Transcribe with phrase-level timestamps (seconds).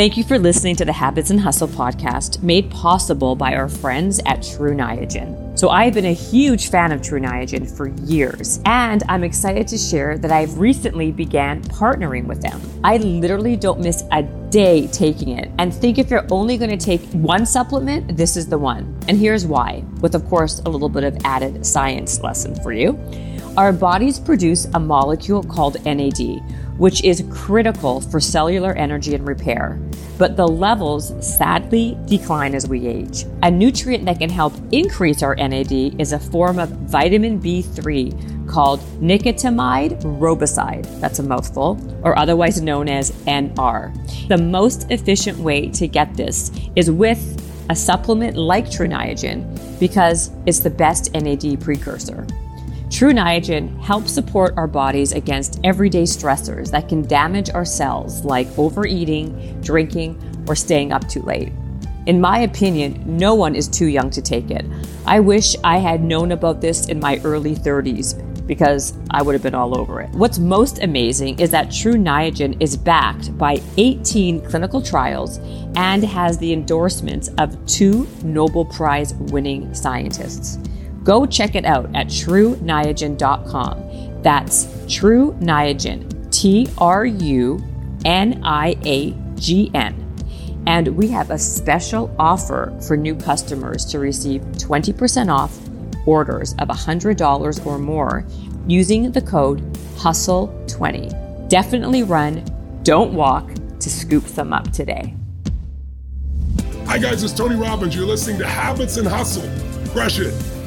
[0.00, 4.18] Thank you for listening to the Habits and Hustle podcast made possible by our friends
[4.24, 5.58] at Tru Niagen.
[5.58, 9.76] So, I've been a huge fan of Tru Niagen for years, and I'm excited to
[9.76, 12.62] share that I've recently began partnering with them.
[12.82, 16.82] I literally don't miss a day taking it and think if you're only going to
[16.82, 18.98] take one supplement, this is the one.
[19.06, 22.98] And here's why, with of course a little bit of added science lesson for you.
[23.58, 26.40] Our bodies produce a molecule called NAD
[26.80, 29.78] which is critical for cellular energy and repair.
[30.16, 33.26] But the levels sadly decline as we age.
[33.42, 38.80] A nutrient that can help increase our NAD is a form of vitamin B3 called
[38.98, 40.86] nicotinamide riboside.
[41.00, 43.92] That's a mouthful, or otherwise known as NR.
[44.28, 47.20] The most efficient way to get this is with
[47.68, 49.44] a supplement like Tru Niagen
[49.78, 52.26] because it's the best NAD precursor.
[52.90, 58.48] Tru Niagen helps support our bodies against everyday stressors that can damage our cells, like
[58.58, 61.52] overeating, drinking, or staying up too late.
[62.06, 64.66] In my opinion, no one is too young to take it.
[65.06, 69.42] I wish I had known about this in my early 30s because I would have
[69.42, 70.10] been all over it.
[70.10, 75.38] What's most amazing is that Tru Niagen is backed by 18 clinical trials
[75.76, 80.58] and has the endorsements of two Nobel Prize winning scientists.
[81.10, 84.22] Go check it out at truniagen.com.
[84.22, 87.60] That's Tru Niagen, T R U
[88.04, 90.62] N I A G N.
[90.68, 95.58] And we have a special offer for new customers to receive 20% off
[96.06, 98.24] orders of $100 or more
[98.68, 99.62] using the code
[99.96, 101.48] HUSTLE20.
[101.48, 102.44] Definitely run,
[102.84, 105.16] don't walk to scoop some up today.
[106.86, 107.96] Hi, guys, it's Tony Robbins.
[107.96, 109.50] You're listening to Habits and Hustle.
[109.92, 110.59] Crush it.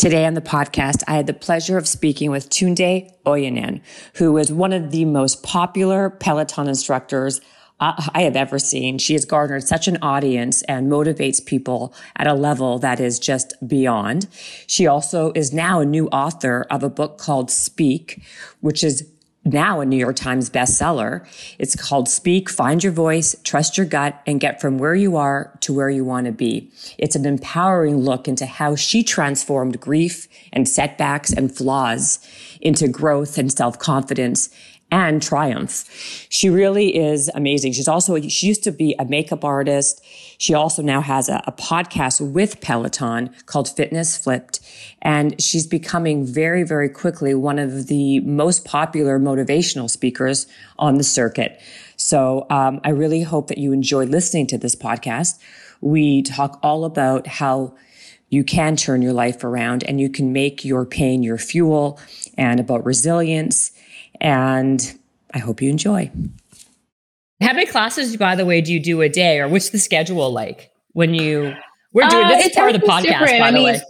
[0.00, 3.82] Today on the podcast, I had the pleasure of speaking with Tunde Oyeneyin,
[4.14, 7.42] who is one of the most popular Peloton instructors
[7.80, 8.96] uh, I have ever seen.
[8.96, 13.52] She has garnered such an audience and motivates people at a level that is just
[13.68, 14.26] beyond.
[14.66, 18.22] She also is now a new author of a book called Speak,
[18.60, 19.06] which is
[19.44, 21.26] now a New York Times bestseller.
[21.58, 25.56] It's called Speak, Find Your Voice, Trust Your Gut, and Get From Where You Are
[25.60, 26.70] to Where You Want to Be.
[26.98, 32.18] It's an empowering look into how she transformed grief and setbacks and flaws
[32.60, 34.50] into growth and self-confidence
[34.90, 35.84] and triumph.
[36.28, 37.72] She really is amazing.
[37.72, 40.04] She's also, she used to be a makeup artist.
[40.38, 44.60] She also now has a, a, podcast with Peloton called Fitness Flipped.
[45.02, 50.46] And she's becoming very, very quickly one of the most popular motivational speakers
[50.78, 51.60] on the circuit.
[51.96, 55.38] So um, I really hope that you enjoy listening to this podcast.
[55.80, 57.74] We talk all about how
[58.30, 62.00] you can turn your life around and you can make your pain your fuel
[62.38, 63.72] and about resilience
[64.20, 64.98] and
[65.32, 66.10] I hope you enjoy.
[67.40, 70.30] How many classes, by the way, do you do a day, or what's the schedule
[70.30, 71.54] like when you?
[71.92, 73.40] We're doing uh, this is part of the podcast, different.
[73.40, 73.80] by I the mean, way.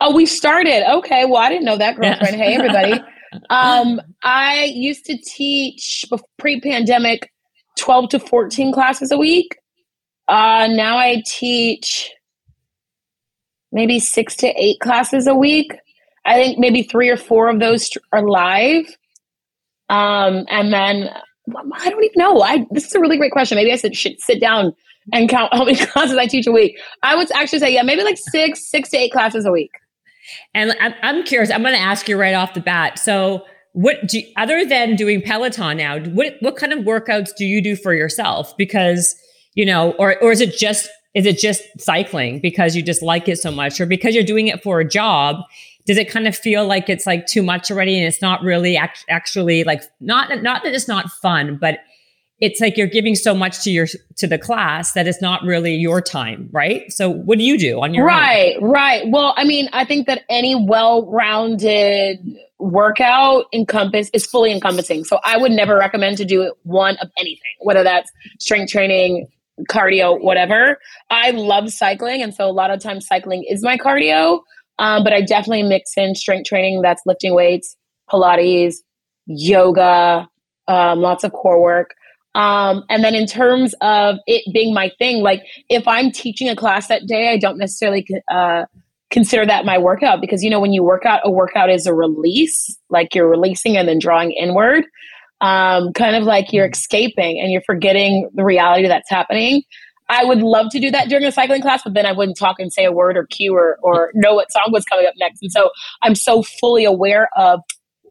[0.00, 0.88] Oh, we started.
[0.96, 2.36] Okay, well, I didn't know that, girlfriend.
[2.36, 3.02] hey, everybody.
[3.50, 6.04] um, I used to teach
[6.38, 7.32] pre-pandemic,
[7.78, 9.56] twelve to fourteen classes a week.
[10.28, 12.10] Uh, now I teach
[13.72, 15.74] maybe six to eight classes a week.
[16.24, 18.86] I think maybe three or four of those are live.
[19.92, 21.10] Um, and then
[21.74, 22.40] I don't even know.
[22.40, 23.56] I this is a really great question.
[23.56, 24.74] Maybe I should sit down
[25.12, 26.78] and count how many classes I teach a week.
[27.02, 29.72] I would actually say, yeah, maybe like six, six to eight classes a week.
[30.54, 31.50] And I'm, I'm curious.
[31.50, 32.98] I'm going to ask you right off the bat.
[32.98, 35.98] So, what do other than doing Peloton now?
[35.98, 38.56] What what kind of workouts do you do for yourself?
[38.56, 39.16] Because
[39.54, 43.28] you know, or or is it just is it just cycling because you just like
[43.28, 45.36] it so much, or because you're doing it for a job?
[45.86, 48.76] Does it kind of feel like it's like too much already and it's not really
[48.76, 51.80] act- actually like not not that it's not fun but
[52.40, 55.74] it's like you're giving so much to your to the class that it's not really
[55.74, 56.90] your time right?
[56.92, 58.70] So what do you do on your right own?
[58.70, 59.02] right.
[59.08, 62.18] Well i mean i think that any well-rounded
[62.58, 65.04] workout encompass is fully encompassing.
[65.04, 69.28] So i would never recommend to do one of anything whether that's strength training
[69.68, 70.78] cardio whatever.
[71.10, 74.40] I love cycling and so a lot of times cycling is my cardio
[74.82, 77.76] um, but I definitely mix in strength training that's lifting weights,
[78.10, 78.74] Pilates,
[79.26, 80.28] yoga,
[80.66, 81.94] um, lots of core work.
[82.34, 86.56] Um, and then in terms of it being my thing, like if I'm teaching a
[86.56, 88.64] class that day, I don't necessarily uh,
[89.10, 91.94] consider that my workout because you know when you work out, a workout is a
[91.94, 94.84] release, like you're releasing and then drawing inward.
[95.40, 99.62] Um, kind of like you're escaping and you're forgetting the reality that's happening.
[100.08, 102.56] I would love to do that during a cycling class, but then I wouldn't talk
[102.58, 105.42] and say a word or cue or, or know what song was coming up next.
[105.42, 105.70] And so
[106.02, 107.60] I'm so fully aware of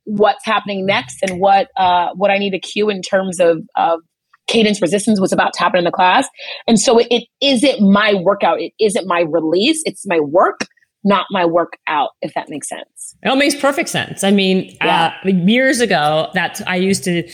[0.05, 3.99] what's happening next and what uh, what I need to cue in terms of, of
[4.47, 6.27] cadence resistance was about to happen in the class.
[6.67, 8.59] And so it, it isn't my workout.
[8.59, 9.81] It isn't my release.
[9.85, 10.61] It's my work,
[11.03, 13.15] not my workout, if that makes sense.
[13.23, 14.23] It all makes perfect sense.
[14.23, 15.13] I mean, yeah.
[15.23, 17.29] uh, years ago, that I used to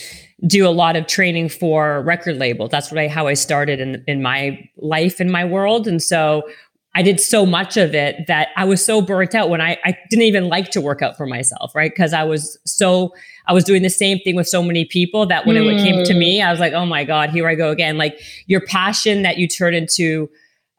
[0.46, 2.70] do a lot of training for record labels.
[2.70, 5.88] That's I, how I started in, in my life, in my world.
[5.88, 6.48] And so
[6.94, 9.96] I did so much of it that I was so burnt out when I, I
[10.10, 11.90] didn't even like to work out for myself, right?
[11.90, 13.14] Because I was so,
[13.46, 15.74] I was doing the same thing with so many people that when mm.
[15.74, 17.98] it came to me, I was like, oh my God, here I go again.
[17.98, 20.30] Like your passion that you turn into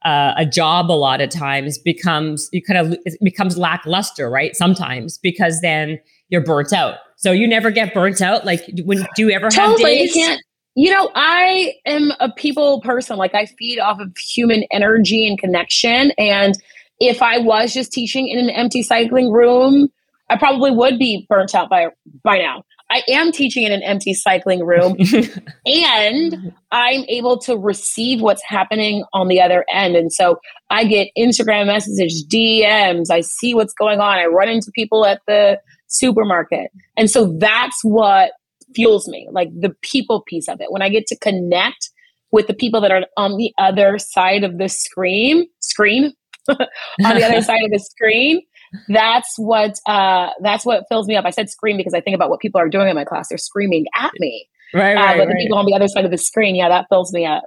[0.03, 4.55] uh, a job a lot of times becomes, you kind of, it becomes lackluster, right?
[4.55, 6.95] Sometimes because then you're burnt out.
[7.19, 8.45] So you never get burnt out.
[8.45, 10.15] Like when do you ever totally, have days?
[10.15, 10.41] You can't,
[10.75, 13.17] you know, I am a people person.
[13.17, 16.11] Like I feed off of human energy and connection.
[16.17, 16.57] And
[17.01, 19.89] if I was just teaching in an empty cycling room,
[20.29, 21.87] I probably would be burnt out by
[22.23, 22.63] by now.
[22.89, 24.95] I am teaching in an empty cycling room
[25.65, 29.95] and I'm able to receive what's happening on the other end.
[29.95, 30.39] And so
[30.69, 34.17] I get Instagram messages, DMs, I see what's going on.
[34.17, 36.71] I run into people at the supermarket.
[36.97, 38.31] And so that's what
[38.75, 40.71] fuels me, like the people piece of it.
[40.71, 41.89] When I get to connect
[42.31, 46.13] with the people that are on the other side of the screen, screen,
[46.49, 46.57] on
[46.99, 48.41] the other side of the screen,
[48.87, 51.25] that's what uh, that's what fills me up.
[51.25, 53.29] I said scream because I think about what people are doing in my class.
[53.29, 54.47] They're screaming at me.
[54.73, 56.85] Right, right, uh, but the people on the other side of the screen, yeah, that
[56.89, 57.43] fills me up.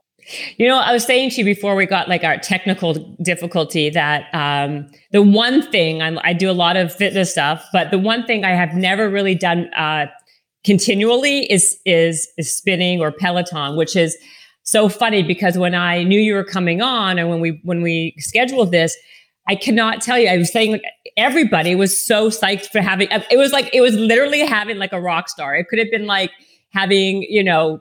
[0.56, 4.32] You know, I was saying to you before we got like our technical difficulty that
[4.32, 8.24] um, the one thing I'm, i do a lot of fitness stuff, but the one
[8.24, 10.06] thing I have never really done uh,
[10.64, 14.16] continually is is is spinning or Peloton, which is
[14.62, 18.14] so funny because when I knew you were coming on and when we when we
[18.18, 18.96] scheduled this,
[19.48, 20.28] I cannot tell you.
[20.28, 20.80] I was saying
[21.16, 23.08] everybody was so psyched for having.
[23.10, 25.56] It was like it was literally having like a rock star.
[25.56, 26.30] It could have been like
[26.70, 27.80] having you know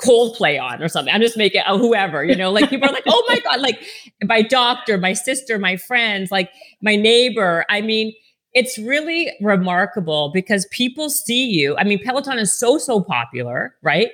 [0.00, 1.12] Coldplay on or something.
[1.12, 3.84] I'm just making oh, whoever, you know, like people are like, oh my God, like
[4.24, 6.50] my doctor, my sister, my friends, like
[6.82, 7.64] my neighbor.
[7.68, 8.12] I mean,
[8.52, 11.76] it's really remarkable because people see you.
[11.76, 14.10] I mean, Peloton is so, so popular, right?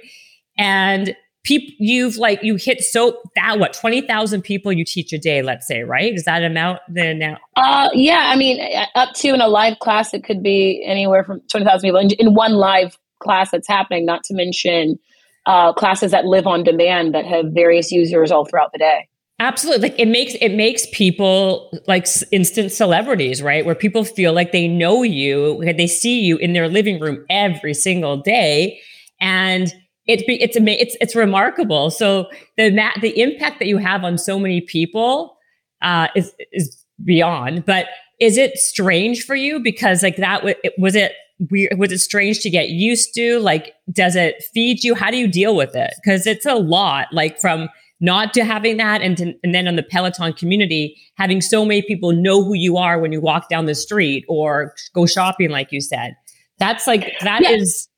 [0.59, 1.15] And
[1.45, 5.67] people you've like you hit so that what 20,000 people you teach a day let's
[5.67, 8.61] say right is that amount the now uh yeah i mean
[8.95, 12.35] up to in a live class it could be anywhere from 20,000 people in, in,
[12.35, 14.99] one live class that's happening not to mention
[15.47, 19.09] uh, classes that live on demand that have various users all throughout the day
[19.43, 19.89] Absolutely.
[19.89, 23.67] Like it makes it makes people like instant celebrities, right?
[23.67, 27.75] Where people feel like they know you, they see you in their living room every
[27.75, 28.81] single day
[29.21, 29.75] and
[30.07, 31.91] it's it's it's it's remarkable.
[31.91, 35.37] So the the impact that you have on so many people
[35.81, 37.65] uh, is is beyond.
[37.65, 37.87] But
[38.21, 40.45] is it strange for you because like that
[40.79, 41.15] was it
[41.51, 41.79] weird?
[41.79, 43.39] Was it strange to get used to?
[43.39, 44.95] Like, does it feed you?
[44.95, 45.95] How do you deal with it?
[46.03, 47.09] Because it's a lot.
[47.13, 47.69] Like from
[48.03, 51.81] not to having that and to, and then on the peloton community having so many
[51.81, 55.73] people know who you are when you walk down the street or go shopping like
[55.73, 56.15] you said
[56.59, 57.51] that's like that yeah.
[57.51, 57.89] is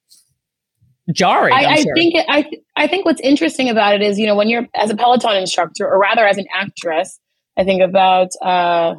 [1.12, 1.94] jarring i, I sure.
[1.94, 4.91] think it, i i think what's interesting about it is you know when you're as
[4.91, 7.19] a peloton instructor or rather as an actress
[7.56, 8.94] i think about uh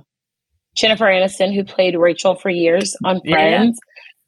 [0.76, 3.80] jennifer aniston who played rachel for years on friends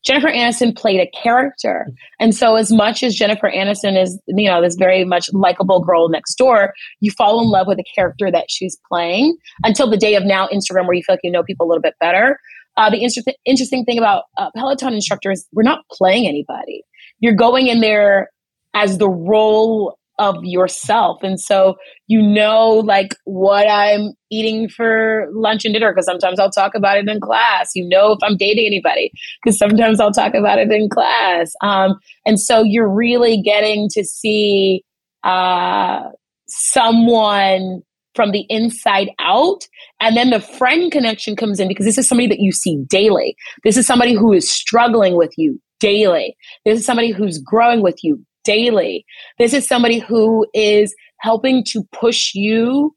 [0.03, 1.88] Jennifer Aniston played a character.
[2.19, 6.07] And so as much as Jennifer Aniston is, you know, this very much likable girl
[6.10, 10.15] next door, you fall in love with the character that she's playing until the day
[10.15, 12.39] of now Instagram where you feel like you know people a little bit better.
[12.77, 16.83] Uh, the inter- interesting thing about uh, Peloton instructors, we're not playing anybody.
[17.19, 18.29] You're going in there
[18.75, 21.21] as the role of yourself.
[21.24, 21.75] And so
[22.07, 26.97] you know like what I'm eating for lunch and dinner because sometimes I'll talk about
[26.97, 27.71] it in class.
[27.75, 29.12] You know if I'm dating anybody
[29.43, 31.53] because sometimes I'll talk about it in class.
[31.62, 34.83] Um, and so you're really getting to see
[35.24, 36.01] uh,
[36.47, 37.81] someone
[38.15, 39.67] from the inside out.
[40.01, 43.36] And then the friend connection comes in because this is somebody that you see daily.
[43.63, 46.36] This is somebody who is struggling with you daily.
[46.65, 49.06] This is somebody who's growing with you daily.
[49.38, 52.96] This is somebody who is helping to push you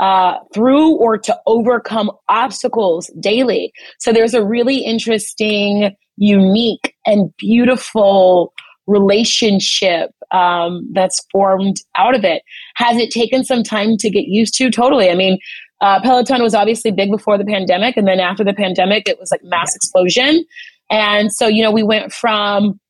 [0.00, 3.72] uh, through or to overcome obstacles daily.
[3.98, 8.52] So there's a really interesting, unique, and beautiful
[8.86, 12.42] relationship um, that's formed out of it.
[12.76, 14.70] Has it taken some time to get used to?
[14.70, 15.10] Totally.
[15.10, 15.38] I mean,
[15.80, 19.30] uh, Peloton was obviously big before the pandemic, and then after the pandemic, it was
[19.30, 20.44] like mass explosion.
[20.90, 22.80] And so, you know, we went from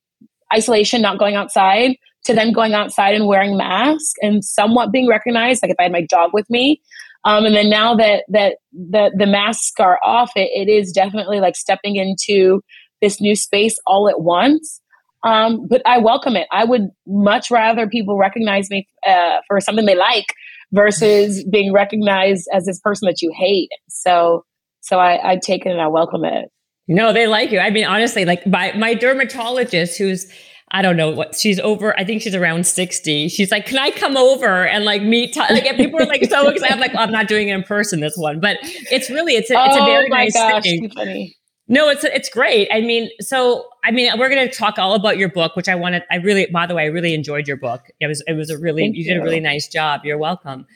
[0.53, 5.63] isolation, not going outside, to then going outside and wearing masks and somewhat being recognized,
[5.63, 6.81] like if I had my dog with me.
[7.25, 11.41] Um, and then now that that the the masks are off, it, it is definitely
[11.41, 12.63] like stepping into
[13.03, 14.81] this new space all at once.
[15.23, 16.47] Um, but I welcome it.
[16.51, 20.27] I would much rather people recognize me uh, for something they like
[20.73, 23.69] versus being recognized as this person that you hate.
[23.89, 24.45] So,
[24.81, 26.49] so I, I take it and I welcome it.
[26.91, 27.61] No, they like you.
[27.61, 30.27] I mean, honestly, like my my dermatologist, who's
[30.73, 31.99] I don't know what she's over.
[31.99, 33.29] I think she's around 60.
[33.29, 35.33] She's like, can I come over and like meet?
[35.33, 35.41] T-?
[35.41, 36.75] Like people are like so excited.
[36.75, 39.51] I'm like, well, I'm not doing it in person this one, but it's really, it's
[39.51, 41.33] a, it's a very oh nice gosh, thing.
[41.71, 42.69] No, it's it's great.
[42.73, 45.77] I mean, so I mean, we're going to talk all about your book, which I
[45.77, 46.03] wanted.
[46.11, 47.83] I really, by the way, I really enjoyed your book.
[48.01, 50.01] It was it was a really you, you, did a really nice job.
[50.05, 50.67] You're welcome.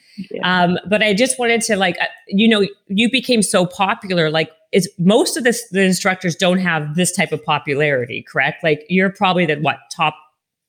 [0.45, 4.31] Um, but I just wanted to like, uh, you know, you became so popular.
[4.31, 8.63] Like, is most of this the instructors don't have this type of popularity, correct?
[8.63, 10.15] Like, you're probably the what top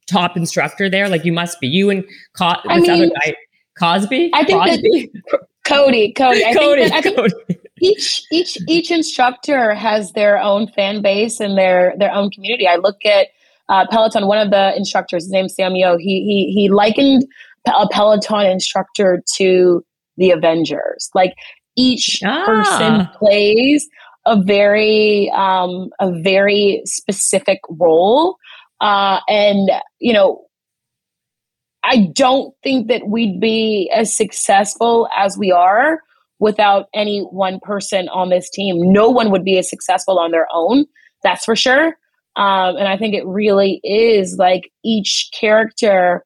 [0.08, 1.08] top instructor there.
[1.08, 2.04] Like, you must be you and
[2.36, 3.36] Co- this mean, other guy,
[3.78, 4.32] Cosby.
[4.34, 5.12] I think Cosby?
[5.14, 10.14] that Cody, Cody, I Cody, think, that, I think Cody each each each instructor has
[10.14, 12.68] their own fan base and their their own community.
[12.68, 13.28] I look at
[13.70, 14.28] uh, Peloton.
[14.28, 15.98] One of the instructors, his name's Sam Yo.
[15.98, 17.26] He he he likened
[17.68, 19.84] a Peloton instructor to
[20.18, 21.10] the Avengers.
[21.14, 21.34] Like
[21.76, 22.46] each ah.
[22.46, 23.88] person plays
[24.26, 28.38] a very um, a very specific role,
[28.82, 30.42] uh, and you know.
[31.88, 36.00] I don't think that we'd be as successful as we are
[36.40, 38.92] without any one person on this team.
[38.92, 40.86] No one would be as successful on their own,
[41.24, 41.96] that's for sure.
[42.36, 46.26] Um, and I think it really is like each character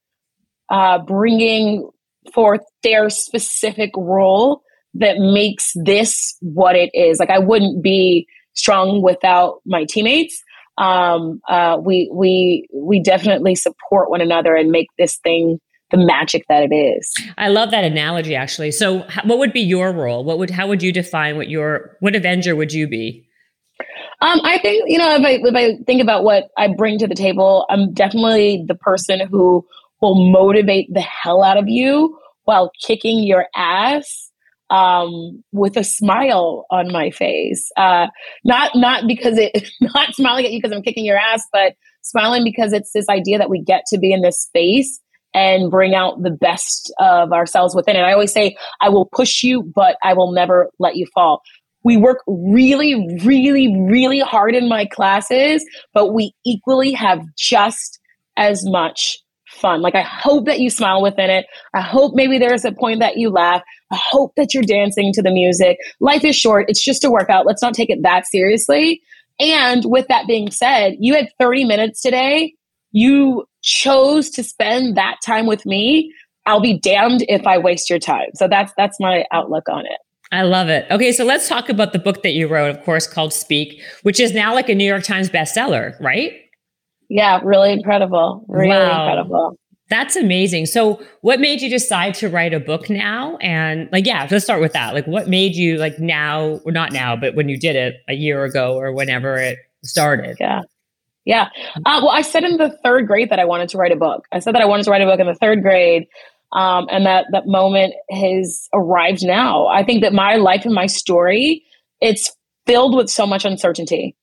[0.69, 1.87] uh, bringing
[2.33, 4.61] forth their specific role
[4.95, 7.19] that makes this what it is.
[7.19, 10.41] Like I wouldn't be strong without my teammates.
[10.77, 15.59] Um, uh, we we we definitely support one another and make this thing
[15.91, 17.11] the magic that it is.
[17.37, 18.71] I love that analogy actually.
[18.71, 20.23] So what would be your role?
[20.23, 23.25] What would how would you define what your what Avenger would you be?
[24.21, 27.07] Um, I think you know if I if I think about what I bring to
[27.07, 29.65] the table, I'm definitely the person who
[30.01, 34.29] will motivate the hell out of you while kicking your ass
[34.69, 37.69] um, with a smile on my face.
[37.77, 38.07] Uh,
[38.43, 42.43] not not because it not smiling at you because I'm kicking your ass, but smiling
[42.43, 44.99] because it's this idea that we get to be in this space
[45.33, 47.99] and bring out the best of ourselves within it.
[47.99, 51.41] I always say, I will push you, but I will never let you fall.
[51.83, 57.99] We work really, really, really hard in my classes, but we equally have just
[58.37, 59.17] as much
[59.47, 59.81] fun.
[59.81, 61.45] Like, I hope that you smile within it.
[61.73, 63.61] I hope maybe there's a point that you laugh.
[63.91, 65.77] I hope that you're dancing to the music.
[65.99, 66.65] Life is short.
[66.69, 67.45] It's just a workout.
[67.45, 69.01] Let's not take it that seriously.
[69.39, 72.53] And with that being said, you had 30 minutes today.
[72.91, 76.13] You chose to spend that time with me,
[76.45, 78.29] I'll be damned if I waste your time.
[78.33, 79.99] So that's that's my outlook on it.
[80.31, 80.85] I love it.
[80.91, 84.19] Okay, so let's talk about the book that you wrote, of course, called Speak, which
[84.19, 86.33] is now like a New York Times bestseller, right?
[87.09, 88.45] Yeah, really incredible.
[88.47, 89.07] Really wow.
[89.07, 89.57] incredible.
[89.89, 90.67] That's amazing.
[90.67, 93.37] So, what made you decide to write a book now?
[93.37, 94.93] And like, yeah, let's start with that.
[94.93, 98.13] Like, what made you like now, or not now, but when you did it a
[98.13, 100.37] year ago or whenever it started?
[100.39, 100.61] Yeah.
[101.29, 101.49] Yeah.
[101.85, 104.25] Uh, well, I said in the third grade that I wanted to write a book.
[104.31, 106.07] I said that I wanted to write a book in the third grade.
[106.53, 109.67] Um, and that that moment has arrived now.
[109.67, 111.63] I think that my life and my story,
[112.01, 114.15] it's filled with so much uncertainty.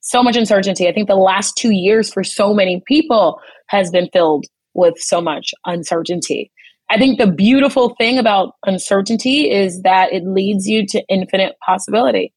[0.00, 0.88] So much uncertainty.
[0.88, 5.20] I think the last two years for so many people has been filled with so
[5.20, 6.50] much uncertainty.
[6.88, 12.32] I think the beautiful thing about uncertainty is that it leads you to infinite possibility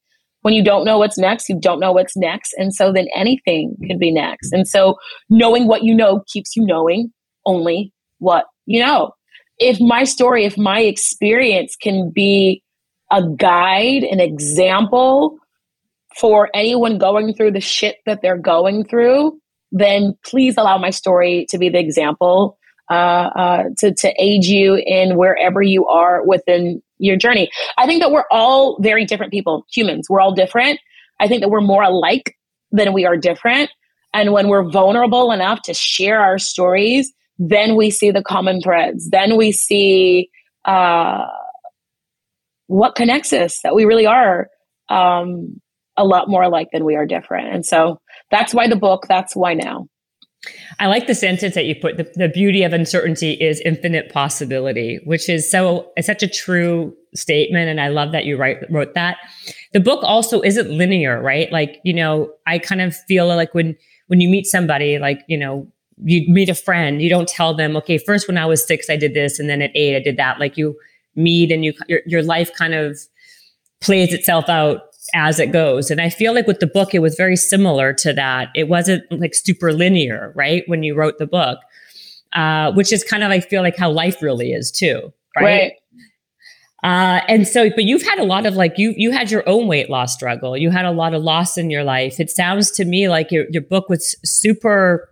[0.47, 2.53] when you don't know what's next, you don't know what's next.
[2.57, 4.53] And so then anything could be next.
[4.53, 4.95] And so
[5.29, 7.11] knowing what you know keeps you knowing
[7.45, 9.11] only what you know.
[9.59, 12.63] If my story, if my experience can be
[13.11, 15.37] a guide, an example
[16.17, 19.37] for anyone going through the shit that they're going through,
[19.73, 22.57] then please allow my story to be the example
[22.89, 22.93] uh,
[23.35, 27.49] uh, to, to aid you in wherever you are within your journey.
[27.77, 30.07] I think that we're all very different people, humans.
[30.09, 30.79] We're all different.
[31.19, 32.35] I think that we're more alike
[32.71, 33.69] than we are different.
[34.13, 39.09] And when we're vulnerable enough to share our stories, then we see the common threads.
[39.09, 40.29] Then we see
[40.65, 41.25] uh,
[42.67, 44.47] what connects us, that we really are
[44.89, 45.61] um,
[45.97, 47.53] a lot more alike than we are different.
[47.53, 47.99] And so
[48.31, 49.87] that's why the book, that's why now.
[50.79, 51.97] I like the sentence that you put.
[51.97, 56.95] The, the beauty of uncertainty is infinite possibility, which is so it's such a true
[57.15, 59.17] statement, and I love that you write, wrote that.
[59.73, 61.51] The book also isn't linear, right?
[61.51, 63.75] Like you know, I kind of feel like when
[64.07, 65.67] when you meet somebody, like you know,
[66.03, 68.95] you meet a friend, you don't tell them, okay, first when I was six, I
[68.95, 70.39] did this, and then at eight, I did that.
[70.39, 70.77] Like you
[71.15, 72.99] meet and you your your life kind of
[73.81, 74.81] plays itself out
[75.13, 75.91] as it goes.
[75.91, 78.49] And I feel like with the book, it was very similar to that.
[78.55, 80.63] It wasn't like super linear, right?
[80.67, 81.59] When you wrote the book,
[82.33, 85.43] uh, which is kind of, I feel like how life really is too, right?
[85.43, 85.71] right.
[86.83, 89.67] Uh, and so, but you've had a lot of like you you had your own
[89.67, 90.55] weight loss struggle.
[90.55, 92.19] You had a lot of loss in your life.
[92.19, 95.09] It sounds to me like your your book was super.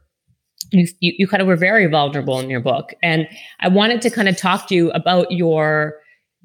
[0.71, 3.27] You, you, you kind of were very vulnerable in your book, and
[3.59, 5.95] I wanted to kind of talk to you about your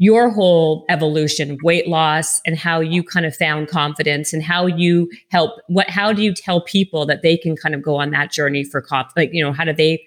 [0.03, 5.09] your whole evolution, weight loss, and how you kind of found confidence, and how you
[5.31, 5.53] help.
[5.69, 5.89] What?
[5.91, 8.81] How do you tell people that they can kind of go on that journey for
[8.81, 9.17] confidence?
[9.17, 10.05] Like you know, how do they?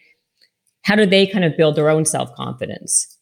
[0.81, 3.13] How do they kind of build their own self confidence?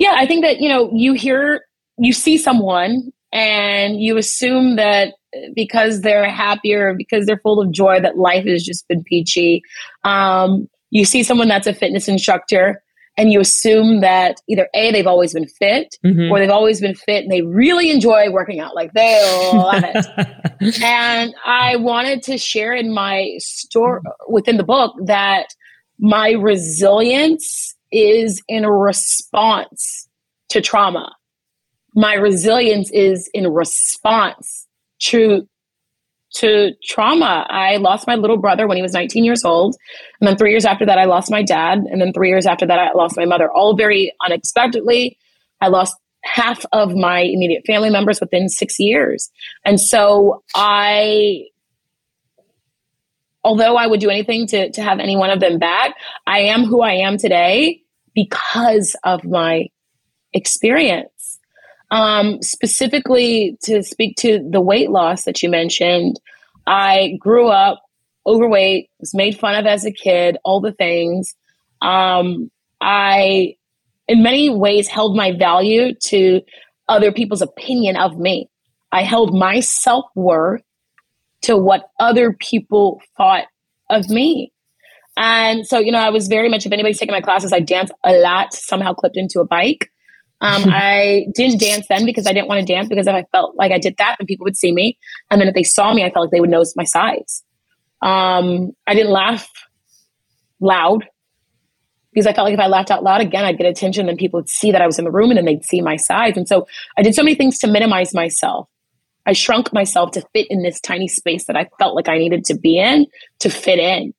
[0.00, 1.62] Yeah, I think that, you know, you hear,
[1.98, 5.14] you see someone and you assume that
[5.54, 9.62] because they're happier, because they're full of joy, that life has just been peachy.
[10.02, 12.82] Um, you see someone that's a fitness instructor
[13.20, 16.32] and you assume that either A, they've always been fit, mm-hmm.
[16.32, 18.74] or they've always been fit and they really enjoy working out.
[18.74, 19.20] Like they
[19.52, 20.82] love it.
[20.82, 25.48] and I wanted to share in my story within the book that
[25.98, 30.08] my resilience is in response
[30.48, 31.14] to trauma.
[31.94, 34.66] My resilience is in response
[35.00, 35.46] to
[36.34, 37.46] to trauma.
[37.48, 39.76] I lost my little brother when he was 19 years old.
[40.20, 41.78] And then three years after that, I lost my dad.
[41.90, 45.18] And then three years after that, I lost my mother, all very unexpectedly.
[45.60, 49.30] I lost half of my immediate family members within six years.
[49.64, 51.46] And so I
[53.42, 55.94] although I would do anything to, to have any one of them back,
[56.26, 57.82] I am who I am today
[58.14, 59.68] because of my
[60.32, 61.08] experience.
[61.90, 66.20] Um, specifically, to speak to the weight loss that you mentioned,
[66.66, 67.82] I grew up
[68.26, 71.34] overweight, was made fun of as a kid, all the things.
[71.82, 73.56] Um, I,
[74.06, 76.42] in many ways, held my value to
[76.88, 78.48] other people's opinion of me.
[78.92, 80.62] I held my self worth
[81.42, 83.46] to what other people thought
[83.88, 84.52] of me.
[85.16, 87.90] And so, you know, I was very much, if anybody's taking my classes, I dance
[88.04, 89.90] a lot, somehow clipped into a bike.
[90.40, 93.56] Um, I didn't dance then because I didn't want to dance because if I felt
[93.56, 94.98] like I did that, then people would see me.
[95.30, 97.42] And then if they saw me, I felt like they would notice my size.
[98.02, 99.48] Um, I didn't laugh
[100.60, 101.06] loud
[102.12, 104.06] because I felt like if I laughed out loud again, I'd get attention.
[104.06, 105.96] Then people would see that I was in the room and then they'd see my
[105.96, 106.36] size.
[106.36, 106.66] And so
[106.98, 108.68] I did so many things to minimize myself.
[109.26, 112.44] I shrunk myself to fit in this tiny space that I felt like I needed
[112.46, 113.06] to be in
[113.40, 114.14] to fit in.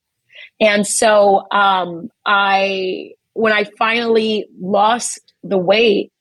[0.60, 6.12] And so um, I, when I finally lost the weight,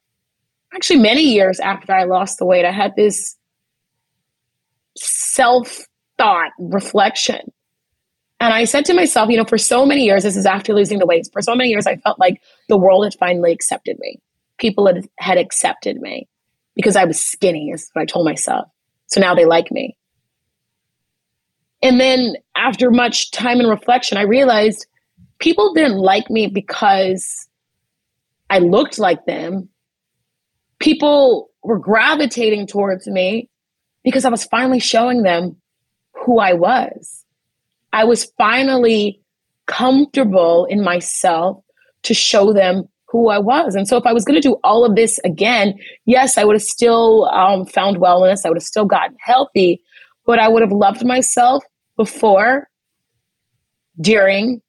[0.74, 3.36] actually many years after I lost the weight, I had this
[4.96, 5.80] self
[6.16, 7.52] thought reflection.
[8.40, 10.98] And I said to myself, you know, for so many years, this is after losing
[10.98, 14.18] the weight, for so many years, I felt like the world had finally accepted me.
[14.56, 16.26] People had, had accepted me
[16.74, 18.66] because I was skinny, is what I told myself.
[19.08, 19.94] So now they like me.
[21.82, 24.86] And then after much time and reflection, I realized
[25.40, 27.48] people didn't like me because
[28.48, 29.68] I looked like them.
[30.78, 33.48] People were gravitating towards me
[34.04, 35.56] because I was finally showing them
[36.12, 37.24] who I was.
[37.92, 39.20] I was finally
[39.66, 41.62] comfortable in myself
[42.02, 43.74] to show them who I was.
[43.74, 46.54] And so if I was going to do all of this again, yes, I would
[46.54, 48.40] have still um, found wellness.
[48.44, 49.82] I would have still gotten healthy,
[50.24, 51.64] but I would have loved myself
[51.96, 52.68] before,
[54.00, 54.62] during,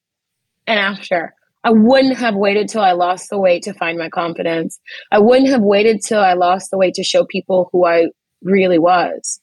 [0.71, 1.33] and after.
[1.63, 4.79] I wouldn't have waited till I lost the weight to find my confidence.
[5.11, 8.07] I wouldn't have waited till I lost the weight to show people who I
[8.41, 9.39] really was.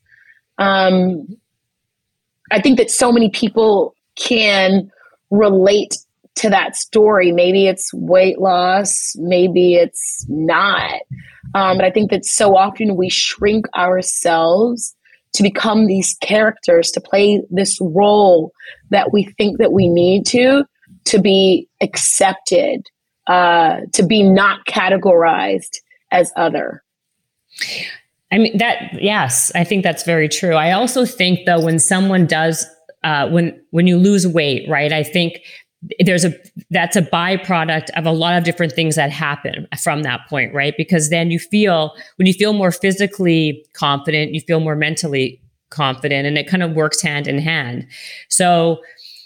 [0.59, 1.29] Um,
[2.51, 4.91] I think that so many people can
[5.31, 5.97] relate
[6.37, 7.31] to that story.
[7.31, 11.01] Maybe it's weight loss, maybe it's not.
[11.55, 14.95] Um, but I think that so often we shrink ourselves
[15.35, 18.53] to become these characters, to play this role
[18.91, 20.65] that we think that we need to,
[21.09, 22.87] to be accepted,
[23.27, 25.79] uh, to be not categorized
[26.11, 26.83] as other.
[28.31, 30.55] I mean that yes, I think that's very true.
[30.55, 32.67] I also think though when someone does
[33.05, 34.93] uh, when when you lose weight, right?
[34.93, 35.41] I think
[36.01, 36.35] there's a
[36.71, 40.75] that's a byproduct of a lot of different things that happen from that point right
[40.77, 45.41] because then you feel when you feel more physically confident you feel more mentally
[45.71, 47.87] confident and it kind of works hand in hand
[48.29, 48.79] so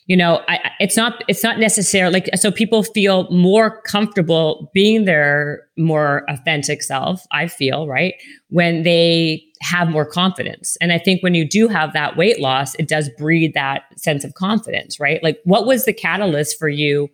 [0.06, 5.04] you know I, it's not it's not necessarily like so people feel more comfortable being
[5.04, 8.14] their more authentic self i feel right
[8.48, 10.76] when they have more confidence.
[10.80, 14.24] And i think when you do have that weight loss it does breed that sense
[14.24, 15.22] of confidence right?
[15.22, 17.08] Like what was the catalyst for you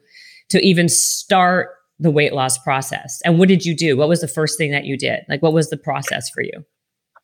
[0.51, 3.20] to even start the weight loss process?
[3.24, 3.96] And what did you do?
[3.96, 5.20] What was the first thing that you did?
[5.29, 6.64] Like what was the process for you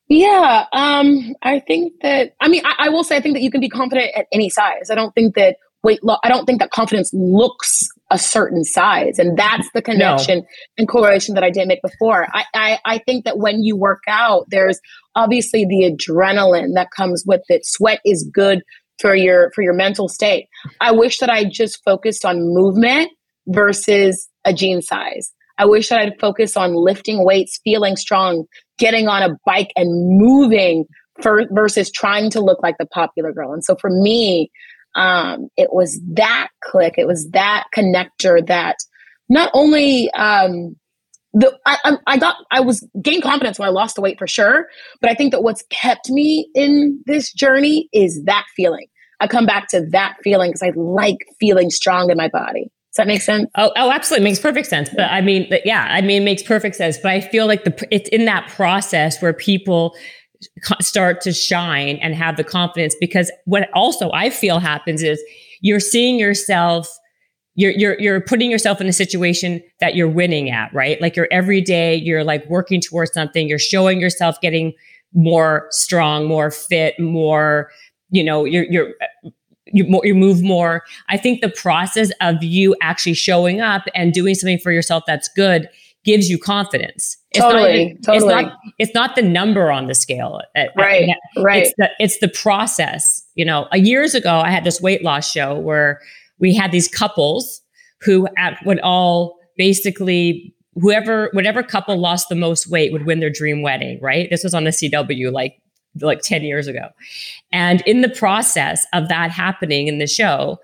[0.09, 2.35] Yeah, um, I think that.
[2.41, 4.51] I mean, I, I, will say I think that you can be confident at any
[4.51, 4.91] size.
[4.91, 6.19] I don't think that weight loss.
[6.23, 10.47] I don't think that confidence looks a certain size, and that's the connection no.
[10.77, 12.27] and correlation that I didn't make before.
[12.35, 14.79] I, I I think that when you work out, there's
[15.15, 17.65] obviously the adrenaline that comes with it.
[17.65, 18.63] Sweat is good
[19.01, 20.49] for your for your mental state.
[20.81, 23.11] I wish that I just focused on movement
[23.47, 25.33] versus a jean size.
[25.57, 28.47] I wish that I'd focus on lifting weights, feeling strong,
[28.79, 30.85] getting on a bike and moving
[31.23, 33.53] for, versus trying to look like the popular girl.
[33.53, 34.51] And so for me,
[34.95, 38.77] um, it was that click, it was that connector that
[39.29, 40.77] not only um,
[41.33, 44.67] the I, I got I was gained confidence when I lost the weight for sure,
[45.01, 48.87] but I think that what's kept me in this journey is that feeling.
[49.21, 52.71] I come back to that feeling because I like feeling strong in my body.
[52.95, 53.51] Does that make sense?
[53.57, 54.89] Oh, oh, absolutely, makes perfect sense.
[54.89, 56.97] But I mean, yeah, I mean, it makes perfect sense.
[56.97, 59.97] But I feel like the it's in that process where people
[60.81, 65.21] start to shine and have the confidence because what also I feel happens is
[65.61, 66.89] you're seeing yourself
[67.57, 71.01] you're you're you're putting yourself in a situation that you're winning at, right?
[71.01, 74.73] Like you're every day you're like working towards something, you're showing yourself getting
[75.15, 77.71] more strong, more fit, more
[78.11, 78.95] you know, you're you're
[79.67, 80.83] you, more, you move more.
[81.09, 85.29] I think the process of you actually showing up and doing something for yourself that's
[85.29, 85.69] good
[86.05, 87.17] gives you confidence.
[87.31, 88.17] It's totally, not totally.
[88.17, 90.41] It's not, it's not the number on the scale.
[90.55, 91.63] Uh, uh, right, right.
[91.65, 93.23] It's the, it's the process.
[93.35, 96.01] You know, a years ago, I had this weight loss show where
[96.39, 97.63] we had these couples
[98.03, 103.31] who at, would all basically whoever whatever couple lost the most weight would win their
[103.31, 105.55] dream wedding right this was on the cw like
[106.01, 106.89] like 10 years ago.
[107.53, 110.59] And in the process of that happening in the show,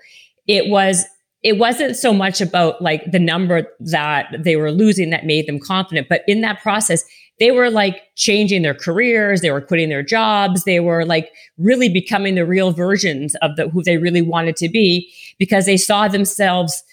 [0.47, 1.05] it was
[1.43, 5.59] it wasn't so much about like the number that they were losing that made them
[5.59, 7.03] confident, but in that process,
[7.39, 11.89] they were like changing their careers, they were quitting their jobs, they were like really
[11.89, 16.07] becoming the real versions of the who they really wanted to be because they saw
[16.07, 16.83] themselves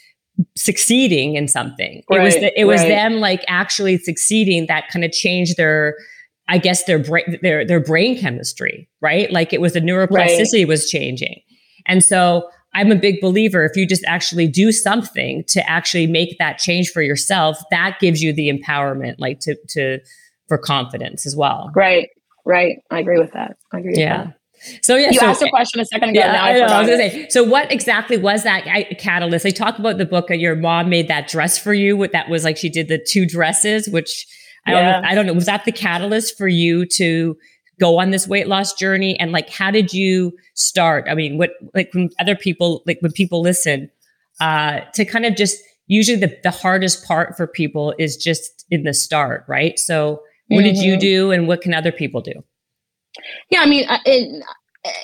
[0.56, 2.02] succeeding in something.
[2.10, 2.88] Right, it was the, it was right.
[2.88, 5.96] them like actually succeeding that kind of changed their
[6.48, 9.30] I guess their brain their their brain chemistry, right?
[9.30, 10.68] Like it was the neuroplasticity right.
[10.68, 11.40] was changing.
[11.86, 16.38] And so I'm a big believer if you just actually do something to actually make
[16.38, 19.98] that change for yourself, that gives you the empowerment like to to
[20.48, 21.70] for confidence as well.
[21.74, 22.08] Right.
[22.44, 22.78] Right.
[22.90, 23.56] I agree with that.
[23.72, 24.24] I agree yeah.
[24.24, 24.34] That.
[24.82, 26.20] So yeah, you so, asked a question a second ago.
[26.20, 27.28] Yeah, now I, know, I was gonna say.
[27.28, 28.64] So what exactly was that
[28.98, 29.44] catalyst?
[29.44, 30.30] They talk about the book.
[30.30, 31.96] Uh, Your mom made that dress for you.
[31.96, 34.26] What that was like she did the two dresses, which
[34.68, 34.92] I yeah.
[34.92, 35.08] don't know.
[35.08, 35.32] I don't know.
[35.34, 37.36] Was that the catalyst for you to
[37.80, 39.18] go on this weight loss journey?
[39.18, 41.06] And like, how did you start?
[41.08, 43.90] I mean, what like when other people like when people listen,
[44.40, 48.82] uh, to kind of just usually the the hardest part for people is just in
[48.82, 49.78] the start, right?
[49.78, 50.64] So, what mm-hmm.
[50.64, 51.00] did you mm-hmm.
[51.00, 52.34] do, and what can other people do?
[53.50, 54.42] Yeah, I mean, uh, in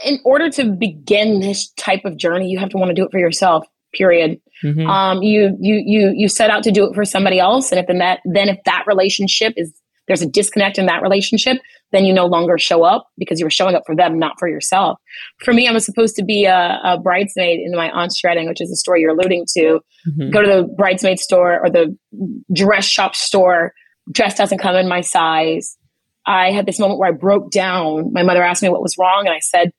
[0.04, 3.10] in order to begin this type of journey, you have to want to do it
[3.10, 4.40] for yourself period.
[4.64, 4.88] Mm-hmm.
[4.88, 7.86] Um, you you you you set out to do it for somebody else, and if
[7.86, 9.72] then that then if that relationship is
[10.06, 11.58] there's a disconnect in that relationship,
[11.92, 14.48] then you no longer show up because you were showing up for them, not for
[14.48, 14.98] yourself.
[15.38, 18.60] For me, I was supposed to be a, a bridesmaid in my aunt's wedding, which
[18.60, 19.80] is the story you're alluding to.
[20.08, 20.30] Mm-hmm.
[20.30, 21.96] Go to the bridesmaid store or the
[22.52, 23.72] dress shop store.
[24.12, 25.76] Dress doesn't come in my size.
[26.26, 28.12] I had this moment where I broke down.
[28.12, 29.72] My mother asked me what was wrong, and I said,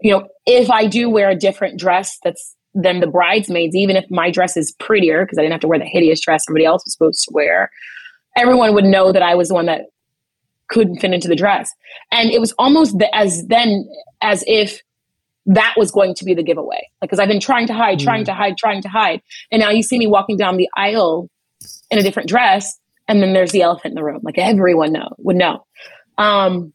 [0.00, 4.04] you know, if I do wear a different dress that's than the bridesmaids, even if
[4.10, 6.82] my dress is prettier, because I didn't have to wear the hideous dress somebody else
[6.84, 7.70] was supposed to wear,
[8.36, 9.86] everyone would know that I was the one that
[10.68, 11.70] couldn't fit into the dress.
[12.12, 13.88] And it was almost the, as then
[14.20, 14.82] as if
[15.46, 16.86] that was going to be the giveaway.
[17.00, 18.04] Because I've been trying to hide, mm.
[18.04, 19.22] trying to hide, trying to hide.
[19.50, 21.30] And now you see me walking down the aisle
[21.90, 24.20] in a different dress, and then there's the elephant in the room.
[24.22, 25.64] Like everyone know would know.
[26.18, 26.72] Um,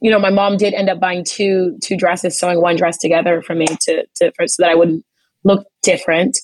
[0.00, 3.42] you know, my mom did end up buying two two dresses, sewing one dress together
[3.42, 5.04] for me to to for, so that I wouldn't
[5.44, 6.38] looked different.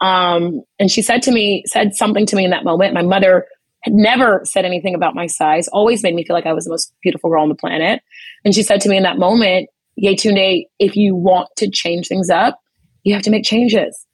[0.00, 2.94] Um, and she said to me, said something to me in that moment.
[2.94, 3.46] My mother
[3.82, 6.70] had never said anything about my size, always made me feel like I was the
[6.70, 8.02] most beautiful girl on the planet.
[8.44, 9.68] And she said to me in that moment,
[10.02, 12.60] Yetunde, if you want to change things up,
[13.04, 14.06] you have to make changes.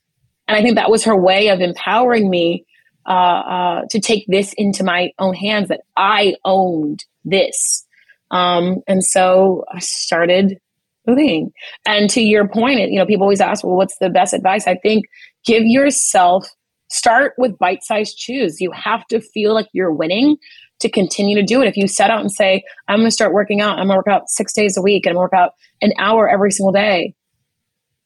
[0.49, 2.65] And I think that was her way of empowering me
[3.07, 7.85] uh, uh, to take this into my own hands that I owned this.
[8.31, 10.59] Um, and so I started
[11.07, 11.53] moving.
[11.87, 14.67] And to your point, you know, people always ask, well, what's the best advice?
[14.67, 15.07] I think
[15.45, 16.47] give yourself,
[16.91, 18.61] start with bite sized chews.
[18.61, 20.37] You have to feel like you're winning
[20.81, 21.69] to continue to do it.
[21.69, 23.97] If you set out and say, I'm going to start working out, I'm going to
[23.97, 26.51] work out six days a week and I'm going to work out an hour every
[26.51, 27.15] single day.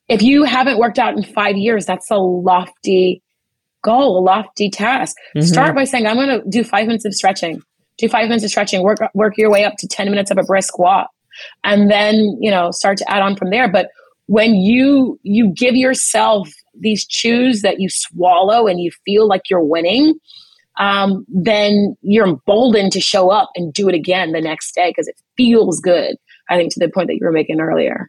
[0.08, 3.22] If you haven't worked out in five years, that's a lofty
[3.82, 5.16] goal, a lofty task.
[5.36, 5.46] Mm-hmm.
[5.46, 7.62] Start by saying, I'm going to do five minutes of stretching
[8.00, 10.42] do five minutes of stretching, work work your way up to 10 minutes of a
[10.42, 11.10] brisk walk.
[11.64, 13.70] And then, you know, start to add on from there.
[13.70, 13.88] But
[14.26, 16.48] when you you give yourself
[16.78, 20.14] these chews that you swallow and you feel like you're winning,
[20.78, 25.08] um, then you're emboldened to show up and do it again the next day because
[25.08, 26.16] it feels good.
[26.48, 28.08] I think to the point that you were making earlier.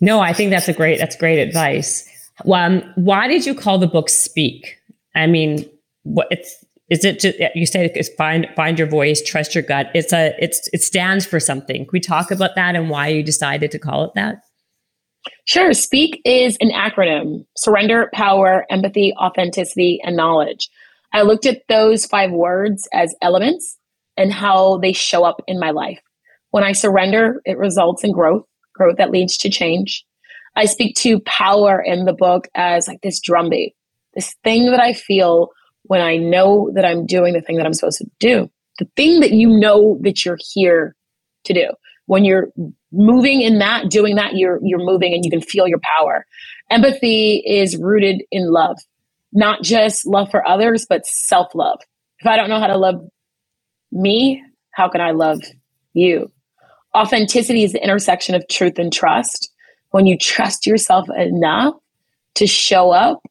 [0.00, 2.08] No, I think that's a great that's great advice.
[2.50, 4.78] Um, why did you call the book "Speak"?
[5.14, 5.68] I mean,
[6.02, 9.90] what it's is it just you say it's find find your voice, trust your gut.
[9.94, 11.84] It's a it's it stands for something.
[11.84, 14.42] Can we talk about that and why you decided to call it that?
[15.46, 15.72] Sure.
[15.72, 20.68] Speak is an acronym: surrender, power, empathy, authenticity, and knowledge.
[21.12, 23.76] I looked at those five words as elements
[24.16, 26.00] and how they show up in my life.
[26.50, 28.44] When I surrender, it results in growth,
[28.74, 30.04] growth that leads to change.
[30.54, 33.74] I speak to power in the book as like this drumbeat,
[34.14, 35.50] this thing that I feel
[35.88, 39.20] when I know that I'm doing the thing that I'm supposed to do, the thing
[39.20, 40.94] that you know that you're here
[41.44, 41.70] to do.
[42.06, 42.48] When you're
[42.92, 46.24] moving in that, doing that, you're you're moving and you can feel your power.
[46.70, 48.78] Empathy is rooted in love,
[49.32, 51.80] not just love for others, but self-love.
[52.20, 53.00] If I don't know how to love
[53.92, 55.40] me, how can I love
[55.94, 56.30] you?
[56.96, 59.52] Authenticity is the intersection of truth and trust.
[59.90, 61.74] When you trust yourself enough
[62.36, 63.22] to show up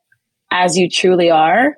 [0.52, 1.78] as you truly are,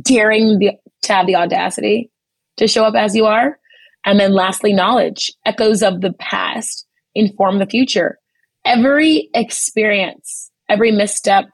[0.00, 0.72] daring the,
[1.02, 2.10] to have the audacity
[2.56, 3.58] to show up as you are.
[4.04, 5.32] And then lastly, knowledge.
[5.44, 8.18] Echoes of the past inform the future.
[8.64, 11.46] Every experience, every misstep,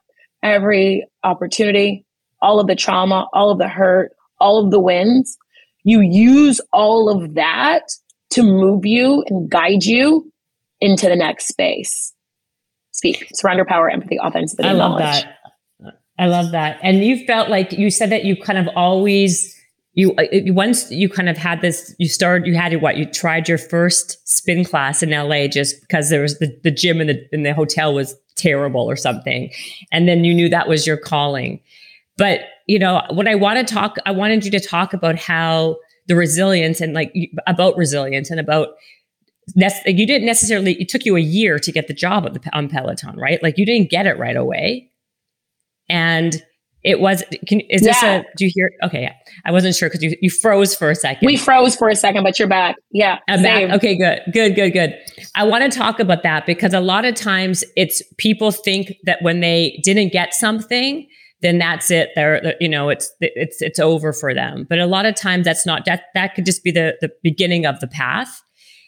[0.43, 2.05] every opportunity,
[2.41, 5.37] all of the trauma, all of the hurt, all of the wins,
[5.83, 7.83] you use all of that
[8.31, 10.31] to move you and guide you
[10.79, 12.13] into the next space.
[12.91, 15.23] Speak, surrender, power, empathy, authenticity, I love knowledge.
[15.23, 15.36] that.
[16.19, 16.79] I love that.
[16.81, 19.55] And you felt like you said that you kind of always
[19.93, 23.49] you uh, once you kind of had this you started you had what you tried
[23.49, 27.27] your first spin class in LA just because there was the, the gym in the
[27.31, 29.51] in the hotel was terrible or something.
[29.91, 31.59] And then you knew that was your calling.
[32.15, 35.77] But you know what I want to talk I wanted you to talk about how
[36.07, 37.13] the resilience and like
[37.47, 38.69] about resilience and about
[39.55, 43.15] you didn't necessarily it took you a year to get the job the on Peloton
[43.17, 43.41] right?
[43.41, 44.91] Like you didn't get it right away
[45.89, 46.43] and
[46.83, 49.13] it was can is this a do you hear okay yeah.
[49.45, 51.25] I wasn't sure because you, you froze for a second.
[51.25, 52.75] We froze for a second but you're back.
[52.91, 53.71] Yeah I'm back.
[53.71, 54.21] okay good.
[54.31, 54.95] Good good good.
[55.35, 59.21] I want to talk about that because a lot of times it's people think that
[59.21, 61.07] when they didn't get something
[61.41, 62.09] then that's it.
[62.15, 64.65] They're you know it's it's it's over for them.
[64.69, 67.65] But a lot of times that's not that that could just be the the beginning
[67.65, 68.41] of the path.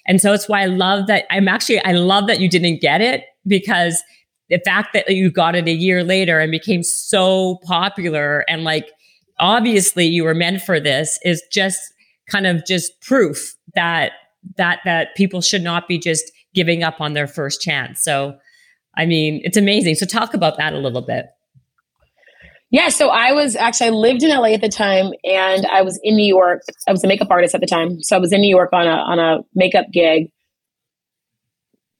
[0.08, 3.00] And so it's why i love that i'm actually i love that you didn't get
[3.00, 4.02] it because
[4.50, 8.90] the fact that you got it a year later and became so popular and like
[9.40, 11.80] obviously you were meant for this is just
[12.30, 14.12] kind of just proof that
[14.58, 18.04] that that people should not be just giving up on their first chance.
[18.04, 18.38] So
[18.96, 19.96] i mean it's amazing.
[19.96, 21.28] So talk about that a little bit.
[22.72, 26.00] Yeah so i was actually i lived in la at the time and i was
[26.04, 26.62] in new york.
[26.88, 28.02] I was a makeup artist at the time.
[28.02, 30.32] So i was in new york on a on a makeup gig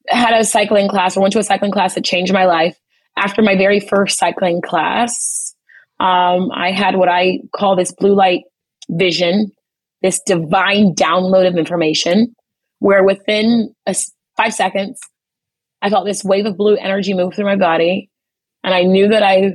[0.10, 2.78] had a cycling class or went to a cycling class that changed my life.
[3.18, 5.54] After my very first cycling class,
[6.00, 8.44] um, I had what I call this blue light
[8.90, 9.52] vision,
[10.02, 12.34] this divine download of information,
[12.80, 13.96] where within a,
[14.38, 15.00] five seconds,
[15.82, 18.10] I felt this wave of blue energy move through my body.
[18.64, 19.54] And I knew that I,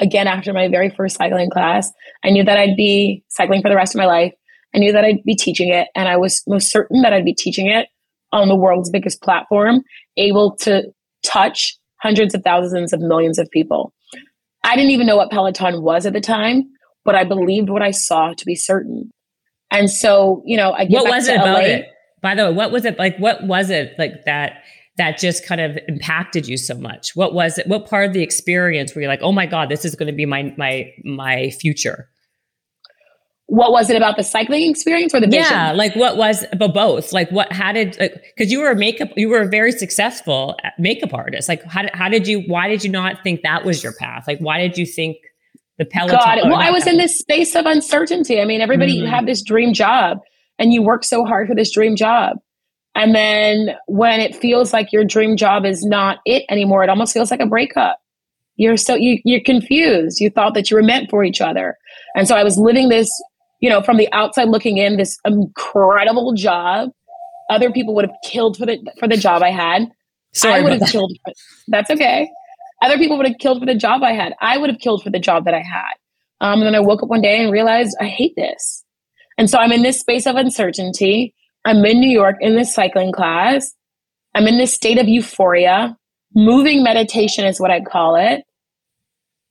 [0.00, 1.90] again, after my very first cycling class,
[2.24, 4.32] I knew that I'd be cycling for the rest of my life.
[4.74, 5.88] I knew that I'd be teaching it.
[5.94, 7.88] And I was most certain that I'd be teaching it
[8.32, 9.82] on the world's biggest platform,
[10.16, 10.84] able to
[11.22, 13.92] touch hundreds of thousands of millions of people.
[14.64, 16.64] I didn't even know what Peloton was at the time,
[17.04, 19.10] but I believed what I saw to be certain.
[19.70, 21.86] And so, you know, I get what was it about it?
[22.20, 23.16] By the way, what was it like?
[23.18, 24.62] What was it like that
[24.98, 27.16] that just kind of impacted you so much?
[27.16, 27.66] What was it?
[27.66, 30.12] What part of the experience were you like, oh my god, this is going to
[30.12, 32.08] be my my my future?
[33.52, 35.44] What was it about the cycling experience or the vision?
[35.52, 37.12] Yeah, like what was about both?
[37.12, 40.56] Like what how did because like, you were a makeup you were a very successful
[40.78, 41.50] makeup artist.
[41.50, 44.24] Like how how did you why did you not think that was your path?
[44.26, 45.18] Like why did you think
[45.76, 46.18] the Peloton?
[46.18, 48.40] God, well, I was in this space of uncertainty.
[48.40, 49.04] I mean, everybody mm-hmm.
[49.04, 50.20] you have this dream job
[50.58, 52.38] and you work so hard for this dream job.
[52.94, 57.12] And then when it feels like your dream job is not it anymore, it almost
[57.12, 57.98] feels like a breakup.
[58.56, 60.22] You're so you you're confused.
[60.22, 61.76] You thought that you were meant for each other.
[62.14, 63.10] And so I was living this
[63.62, 66.90] you know, from the outside looking in, this incredible job.
[67.48, 69.88] Other people would have killed for the for the job I had.
[70.34, 70.90] Sorry I would have that.
[70.90, 71.16] killed.
[71.24, 71.32] For,
[71.68, 72.28] that's okay.
[72.82, 74.34] Other people would have killed for the job I had.
[74.40, 75.92] I would have killed for the job that I had.
[76.40, 78.84] Um, and then I woke up one day and realized I hate this.
[79.38, 81.34] And so I'm in this space of uncertainty.
[81.64, 83.72] I'm in New York in this cycling class.
[84.34, 85.96] I'm in this state of euphoria.
[86.34, 88.42] Moving meditation is what I call it.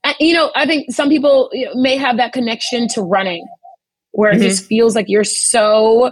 [0.03, 3.47] And, you know, I think some people you know, may have that connection to running
[4.11, 4.41] where mm-hmm.
[4.41, 6.11] it just feels like you're so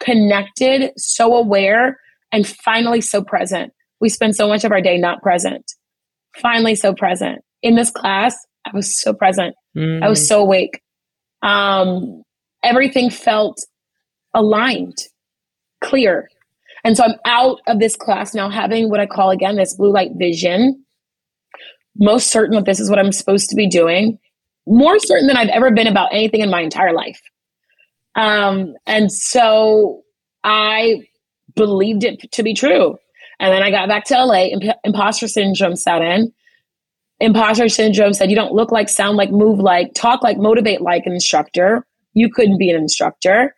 [0.00, 1.98] connected, so aware,
[2.32, 3.72] and finally so present.
[4.00, 5.64] We spend so much of our day not present.
[6.36, 7.42] Finally, so present.
[7.62, 9.54] In this class, I was so present.
[9.76, 10.02] Mm.
[10.02, 10.80] I was so awake.
[11.42, 12.22] Um,
[12.62, 13.58] everything felt
[14.34, 14.96] aligned,
[15.82, 16.28] clear.
[16.84, 19.92] And so I'm out of this class now having what I call again this blue
[19.92, 20.84] light vision.
[21.96, 24.18] Most certain that this is what I'm supposed to be doing.
[24.68, 27.20] More certain than I've ever been about anything in my entire life.
[28.14, 30.02] Um, and so
[30.44, 31.06] I
[31.54, 32.98] believed it to be true.
[33.40, 36.32] And then I got back to LA, imp- imposter syndrome set in.
[37.20, 41.04] Imposter syndrome said, You don't look like, sound like, move like, talk like, motivate like
[41.06, 41.86] an instructor.
[42.14, 43.54] You couldn't be an instructor.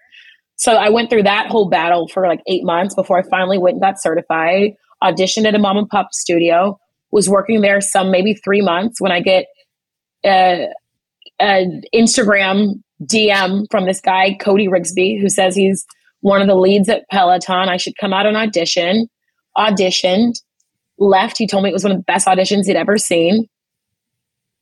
[0.57, 3.75] So I went through that whole battle for like eight months before I finally went
[3.75, 6.79] and got certified, auditioned at a mom and pop studio,
[7.11, 9.47] was working there some maybe three months when I get
[11.41, 12.75] an Instagram
[13.05, 15.87] DM from this guy, Cody Rigsby, who says he's
[16.21, 17.69] one of the leads at Peloton.
[17.69, 19.09] I should come out and audition.
[19.57, 20.35] Auditioned,
[20.99, 21.39] left.
[21.39, 23.47] He told me it was one of the best auditions he'd ever seen.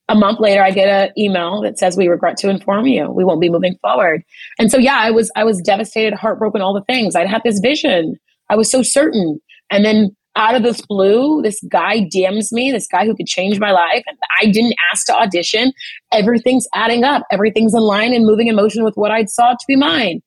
[0.09, 3.25] A month later, I get an email that says, "We regret to inform you, we
[3.25, 4.23] won't be moving forward."
[4.59, 7.15] And so, yeah, I was I was devastated, heartbroken, all the things.
[7.15, 8.17] I'd had this vision.
[8.49, 9.39] I was so certain,
[9.71, 13.59] and then out of this blue, this guy DMs me, this guy who could change
[13.59, 14.05] my life.
[14.07, 15.73] And I didn't ask to audition.
[16.13, 17.25] Everything's adding up.
[17.31, 20.23] Everything's in line and moving in motion with what I'd sought to be mine.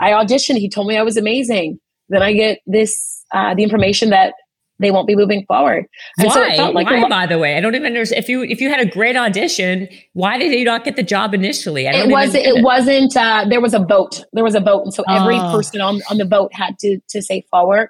[0.00, 0.58] I auditioned.
[0.58, 1.80] He told me I was amazing.
[2.08, 4.34] Then I get this, uh, the information that
[4.78, 5.86] they won't be moving forward.
[6.18, 6.34] And why?
[6.34, 7.56] So it felt like why, by the way?
[7.56, 8.22] I don't even understand.
[8.22, 11.32] If you if you had a great audition, why did you not get the job
[11.32, 11.86] initially?
[11.86, 12.44] it wasn't.
[12.44, 13.16] It, it, wasn't.
[13.16, 14.22] Uh, there was a vote.
[14.34, 15.50] There was a vote, and so every oh.
[15.50, 17.88] person on on the vote had to to say forward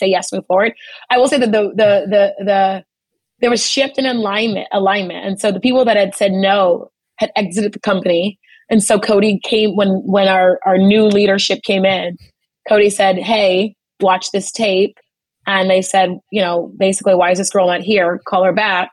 [0.00, 0.72] say yes, move forward.
[1.10, 2.84] I will say that the the the the
[3.40, 7.30] there was shift in alignment alignment, and so the people that had said no had
[7.36, 12.16] exited the company, and so Cody came when when our our new leadership came in.
[12.68, 14.96] Cody said, "Hey, watch this tape,"
[15.46, 18.20] and they said, you know, basically, why is this girl not here?
[18.26, 18.90] Call her back.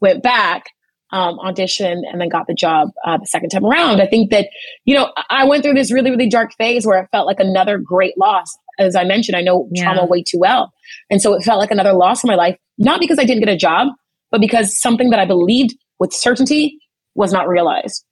[0.00, 0.64] Went back.
[1.12, 4.00] Um, auditioned and then got the job uh, the second time around.
[4.00, 4.46] I think that,
[4.84, 7.78] you know, I went through this really, really dark phase where it felt like another
[7.78, 8.46] great loss
[8.80, 9.84] as I mentioned, I know yeah.
[9.84, 10.72] trauma way too well.
[11.10, 13.52] And so it felt like another loss in my life, not because I didn't get
[13.52, 13.88] a job,
[14.30, 16.78] but because something that I believed with certainty
[17.14, 18.04] was not realized.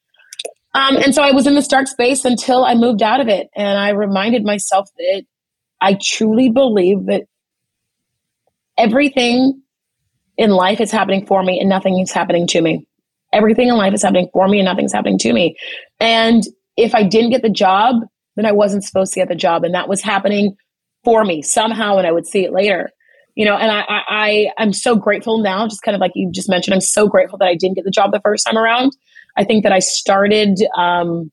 [0.75, 3.49] Um, and so I was in this dark space until I moved out of it.
[3.57, 5.25] And I reminded myself that
[5.81, 7.23] I truly believe that
[8.77, 9.63] everything
[10.37, 12.87] in life is happening for me and nothing is happening to me.
[13.33, 15.57] Everything in life is happening for me and nothing's happening to me.
[16.01, 16.45] And
[16.77, 17.97] if I didn't get the job,
[18.39, 19.65] then I wasn't supposed to get the job.
[19.65, 20.57] And that was happening
[21.05, 22.91] for me somehow, and I would see it later.
[23.35, 26.49] You know, and I, I, I'm so grateful now, just kind of like you just
[26.49, 28.97] mentioned, I'm so grateful that I didn't get the job the first time around.
[29.37, 31.31] I think that I started um,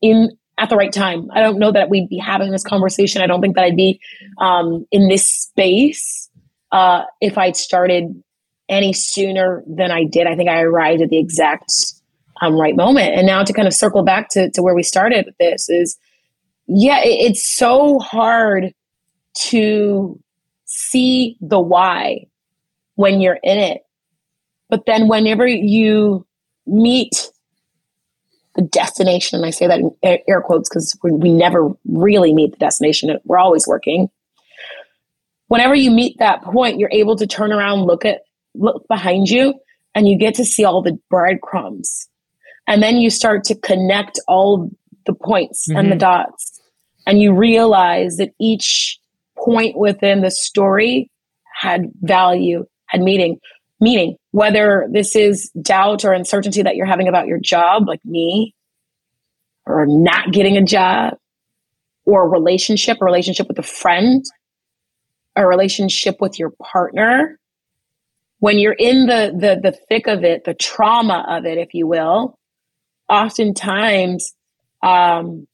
[0.00, 1.28] in at the right time.
[1.32, 3.22] I don't know that we'd be having this conversation.
[3.22, 4.00] I don't think that I'd be
[4.38, 6.30] um, in this space
[6.72, 8.22] uh, if I'd started
[8.68, 10.26] any sooner than I did.
[10.26, 11.72] I think I arrived at the exact
[12.40, 13.14] um, right moment.
[13.14, 15.96] And now to kind of circle back to, to where we started with this is
[16.68, 18.72] yeah, it, it's so hard
[19.34, 20.20] to
[20.64, 22.26] see the why
[22.94, 23.82] when you're in it.
[24.68, 26.26] But then whenever you
[26.66, 27.30] meet
[28.56, 32.58] the destination, and I say that in air quotes because we never really meet the
[32.58, 34.08] destination, we're always working.
[35.48, 38.22] Whenever you meet that point, you're able to turn around, look at
[38.54, 39.54] look behind you,
[39.94, 42.08] and you get to see all the breadcrumbs.
[42.66, 44.70] And then you start to connect all
[45.04, 45.78] the points mm-hmm.
[45.78, 46.00] and the mm-hmm.
[46.00, 46.55] dots
[47.06, 48.98] and you realize that each
[49.38, 51.10] point within the story
[51.54, 53.38] had value, had meaning.
[53.78, 58.54] Meaning, whether this is doubt or uncertainty that you're having about your job, like me,
[59.66, 61.18] or not getting a job,
[62.06, 64.24] or a relationship, a relationship with a friend,
[65.36, 67.38] a relationship with your partner,
[68.38, 71.86] when you're in the the the thick of it, the trauma of it, if you
[71.86, 72.38] will,
[73.08, 74.34] oftentimes
[74.82, 75.46] um,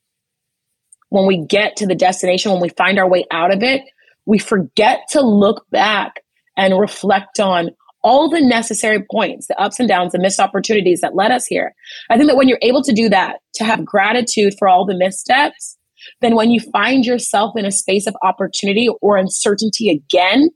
[1.13, 3.83] when we get to the destination, when we find our way out of it,
[4.25, 6.23] we forget to look back
[6.57, 7.69] and reflect on
[8.03, 11.75] all the necessary points, the ups and downs, the missed opportunities that led us here.
[12.09, 14.97] I think that when you're able to do that, to have gratitude for all the
[14.97, 15.77] missteps,
[16.23, 20.49] then when you find yourself in a space of opportunity or uncertainty again,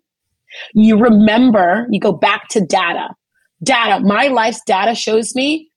[0.72, 3.10] you remember, you go back to data.
[3.62, 5.70] Data, my life's data shows me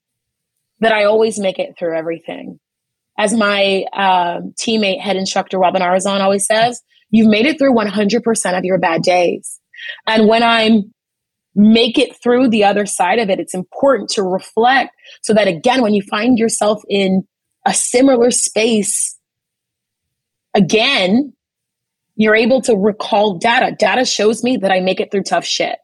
[0.80, 2.62] that I always make it through everything.
[3.20, 8.58] As my uh, teammate, head instructor Robin Arzon always says, you've made it through 100%
[8.58, 9.60] of your bad days.
[10.08, 10.94] And when I'm
[11.54, 15.82] make it through the other side of it, it's important to reflect so that again,
[15.82, 17.28] when you find yourself in
[17.66, 19.18] a similar space
[20.54, 21.34] again,
[22.16, 23.76] you're able to recall data.
[23.78, 25.78] Data shows me that I make it through tough shit.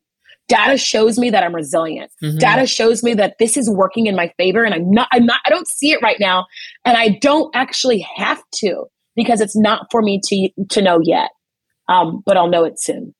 [0.47, 2.11] Data shows me that I'm resilient.
[2.23, 2.37] Mm-hmm.
[2.37, 5.39] Data shows me that this is working in my favor and I'm not I'm not
[5.45, 6.45] I don't see it right now
[6.85, 8.85] and I don't actually have to
[9.15, 11.31] because it's not for me to to know yet.
[11.87, 13.13] Um, but I'll know it soon.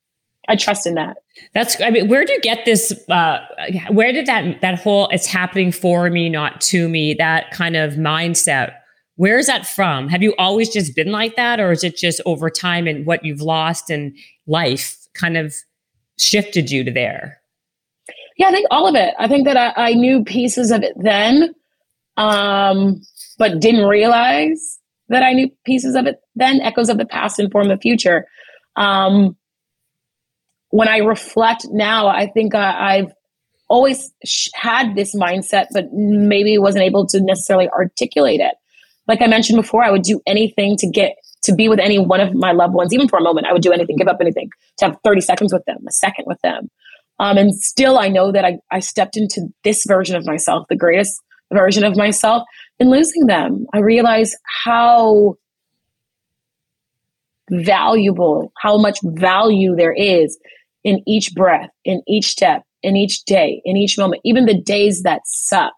[0.47, 1.17] I trust in that.
[1.53, 3.39] That's I mean, where do you get this uh
[3.89, 7.93] where did that that whole it's happening for me, not to me, that kind of
[7.93, 8.73] mindset
[9.17, 10.09] where is that from?
[10.09, 13.23] Have you always just been like that, or is it just over time and what
[13.23, 14.15] you've lost in
[14.45, 15.55] life kind of
[16.17, 17.41] shifted you to there?
[18.37, 19.13] Yeah, I think all of it.
[19.17, 21.55] I think that I, I knew pieces of it then,
[22.17, 23.01] um,
[23.37, 26.61] but didn't realize that I knew pieces of it then.
[26.61, 28.25] Echoes of the past inform the future.
[28.75, 29.37] Um,
[30.69, 33.13] when I reflect now, I think I, I've
[33.69, 38.55] always sh- had this mindset, but maybe wasn't able to necessarily articulate it
[39.07, 41.15] like I mentioned before, I would do anything to get
[41.45, 43.47] to be with any one of my loved ones, even for a moment.
[43.47, 46.25] I would do anything, give up anything to have 30 seconds with them, a second
[46.27, 46.69] with them.
[47.19, 50.75] Um, and still, I know that I, I stepped into this version of myself, the
[50.75, 51.21] greatest
[51.53, 52.43] version of myself,
[52.79, 53.65] in losing them.
[53.73, 54.35] I realized
[54.65, 55.35] how
[57.49, 60.37] valuable, how much value there is
[60.83, 65.03] in each breath, in each step, in each day, in each moment, even the days
[65.03, 65.73] that suck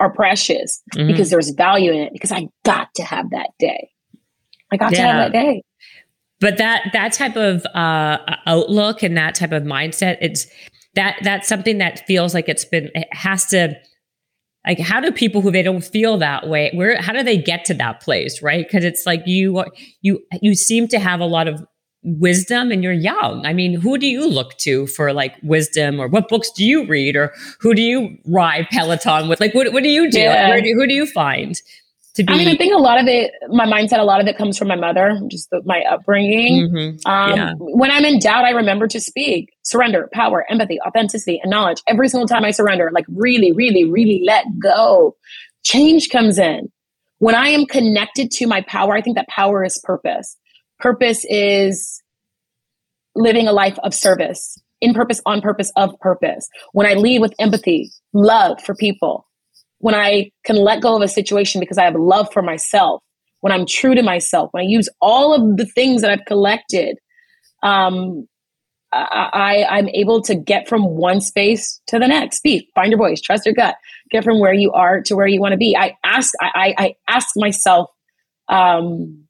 [0.00, 1.06] are precious mm-hmm.
[1.06, 3.90] because there's value in it because I got to have that day.
[4.72, 4.98] I got yeah.
[4.98, 5.62] to have that day.
[6.40, 10.46] But that that type of uh, outlook and that type of mindset, it's
[10.94, 13.74] that that's something that feels like it's been it has to
[14.66, 17.64] like how do people who they don't feel that way where how do they get
[17.64, 19.64] to that place right because it's like you
[20.02, 21.64] you you seem to have a lot of
[22.02, 23.44] wisdom and you're young.
[23.44, 26.86] I mean, who do you look to for like wisdom or what books do you
[26.86, 29.40] read or who do you ride Peloton with?
[29.40, 30.20] Like, what, what do you do?
[30.20, 30.60] Yeah.
[30.60, 31.60] do who do you find?
[32.16, 34.26] To be- I mean, I think a lot of it, my mindset, a lot of
[34.26, 36.68] it comes from my mother, just the, my upbringing.
[36.68, 37.10] Mm-hmm.
[37.10, 37.52] Um, yeah.
[37.56, 41.82] When I'm in doubt, I remember to speak, surrender, power, empathy, authenticity, and knowledge.
[41.86, 45.14] Every single time I surrender, like really, really, really let go,
[45.62, 46.70] change comes in.
[47.18, 50.36] When I am connected to my power, I think that power is purpose.
[50.78, 52.02] Purpose is
[53.14, 56.48] living a life of service, in purpose, on purpose, of purpose.
[56.72, 59.26] When I lead with empathy, love for people,
[59.80, 63.02] when I can let go of a situation because I have love for myself,
[63.40, 66.98] when I'm true to myself, when I use all of the things that I've collected,
[67.62, 68.26] um,
[68.92, 72.38] I, I'm able to get from one space to the next.
[72.38, 73.76] Speak, find your voice, trust your gut,
[74.10, 75.76] get from where you are to where you want to be.
[75.76, 77.88] I ask, I, I ask myself,
[78.48, 79.24] um,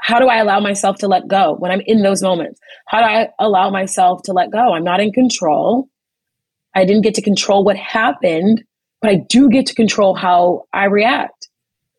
[0.00, 2.60] how do I allow myself to let go when I'm in those moments?
[2.86, 4.72] How do I allow myself to let go?
[4.72, 5.88] I'm not in control.
[6.74, 8.64] I didn't get to control what happened,
[9.00, 11.48] but I do get to control how I react.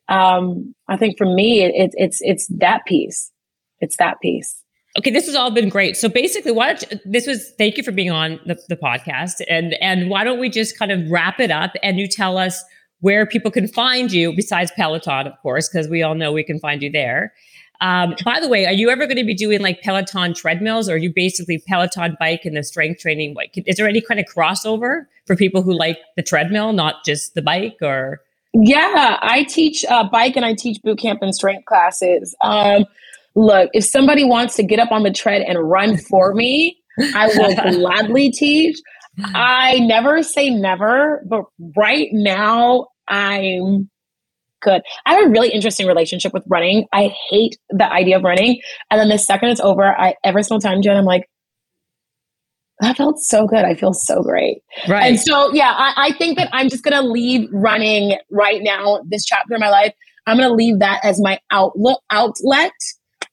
[0.08, 3.32] Um, I think for me, it, it's it's that piece.
[3.80, 4.64] It's that piece.
[4.98, 5.96] Okay, this has all been great.
[5.96, 9.42] So basically, why don't you, this was thank you for being on the, the podcast,
[9.48, 12.64] and and why don't we just kind of wrap it up and you tell us
[13.02, 16.60] where people can find you besides Peloton, of course, because we all know we can
[16.60, 17.34] find you there.
[17.82, 20.94] Um, by the way, are you ever going to be doing like Peloton treadmills or
[20.94, 23.36] are you basically Peloton bike and the strength training?
[23.36, 27.36] Like, is there any kind of crossover for people who like the treadmill, not just
[27.36, 28.22] the bike or?
[28.54, 32.36] Yeah, I teach uh, bike and I teach boot camp and strength classes.
[32.42, 32.86] Um,
[33.36, 36.78] look, if somebody wants to get up on the tread and run for me,
[37.16, 38.78] I will gladly teach.
[39.24, 43.90] I never say never, but right now I'm
[44.62, 44.82] good.
[45.06, 46.86] I have a really interesting relationship with running.
[46.94, 48.62] I hate the idea of running.
[48.90, 51.30] And then the second it's over, I every single time, Jen, I'm like,
[52.82, 53.66] that felt so good.
[53.66, 54.62] I feel so great.
[54.88, 55.10] Right.
[55.10, 59.02] And so, yeah, I, I think that I'm just going to leave running right now,
[59.10, 59.94] this chapter in my life.
[60.26, 62.72] I'm going to leave that as my outlet, outlet,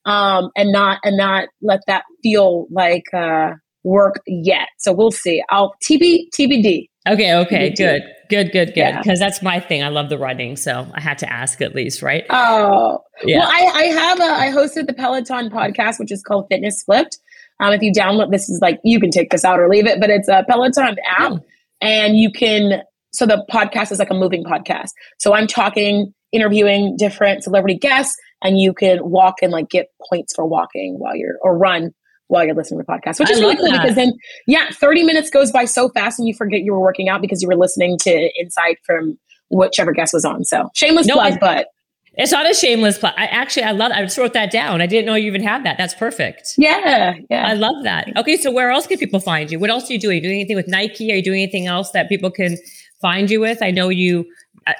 [0.04, 3.52] um, and not, and not let that feel like, uh,
[3.87, 4.68] work yet.
[4.78, 5.43] So we'll see.
[5.49, 6.89] I'll TB, TBD.
[7.09, 7.34] Okay.
[7.34, 7.70] Okay.
[7.70, 7.76] TBD.
[7.76, 8.03] Good.
[8.28, 8.97] Good, good, good.
[8.97, 9.26] Because yeah.
[9.26, 9.84] that's my thing.
[9.84, 12.24] I love the running, so I had to ask at least, right?
[12.28, 13.39] Oh, yeah.
[13.39, 17.18] Well, I, I have a I hosted the Peloton podcast, which is called Fitness Flipped.
[17.61, 20.01] Um, if you download this, is like you can take this out or leave it,
[20.01, 21.41] but it's a Peloton app, oh.
[21.80, 22.82] and you can.
[23.12, 24.91] So the podcast is like a moving podcast.
[25.18, 30.34] So I'm talking, interviewing different celebrity guests, and you can walk and like get points
[30.34, 31.95] for walking while you're or run
[32.28, 33.82] while you're listening to the podcast, which is really cool that.
[33.82, 34.12] because then,
[34.46, 37.42] yeah, 30 minutes goes by so fast and you forget you were working out because
[37.42, 39.18] you were listening to insight from
[39.50, 40.44] whichever guest was on.
[40.44, 41.66] So shameless no, plug, I, but
[42.14, 43.12] it's not a shameless plug.
[43.16, 43.92] I actually, I love.
[43.92, 44.80] I just wrote that down.
[44.80, 45.76] I didn't know you even had that.
[45.76, 46.54] That's perfect.
[46.56, 47.46] Yeah, yeah.
[47.46, 48.08] I love that.
[48.16, 49.58] Okay, so where else can people find you?
[49.58, 50.12] What else are you doing?
[50.12, 51.12] Are you doing anything with Nike?
[51.12, 52.56] Are you doing anything else that people can
[53.02, 53.62] find you with?
[53.62, 54.24] I know you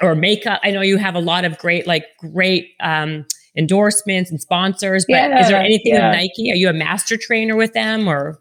[0.01, 0.59] or makeup.
[0.63, 3.25] I know you have a lot of great, like great um,
[3.57, 5.05] endorsements and sponsors.
[5.07, 6.09] But yeah, is there anything yeah.
[6.09, 6.51] with Nike?
[6.51, 8.39] Are you a master trainer with them or?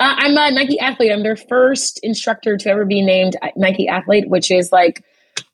[0.00, 1.12] Uh, I'm a Nike athlete.
[1.12, 5.04] I'm their first instructor to ever be named Nike athlete, which is like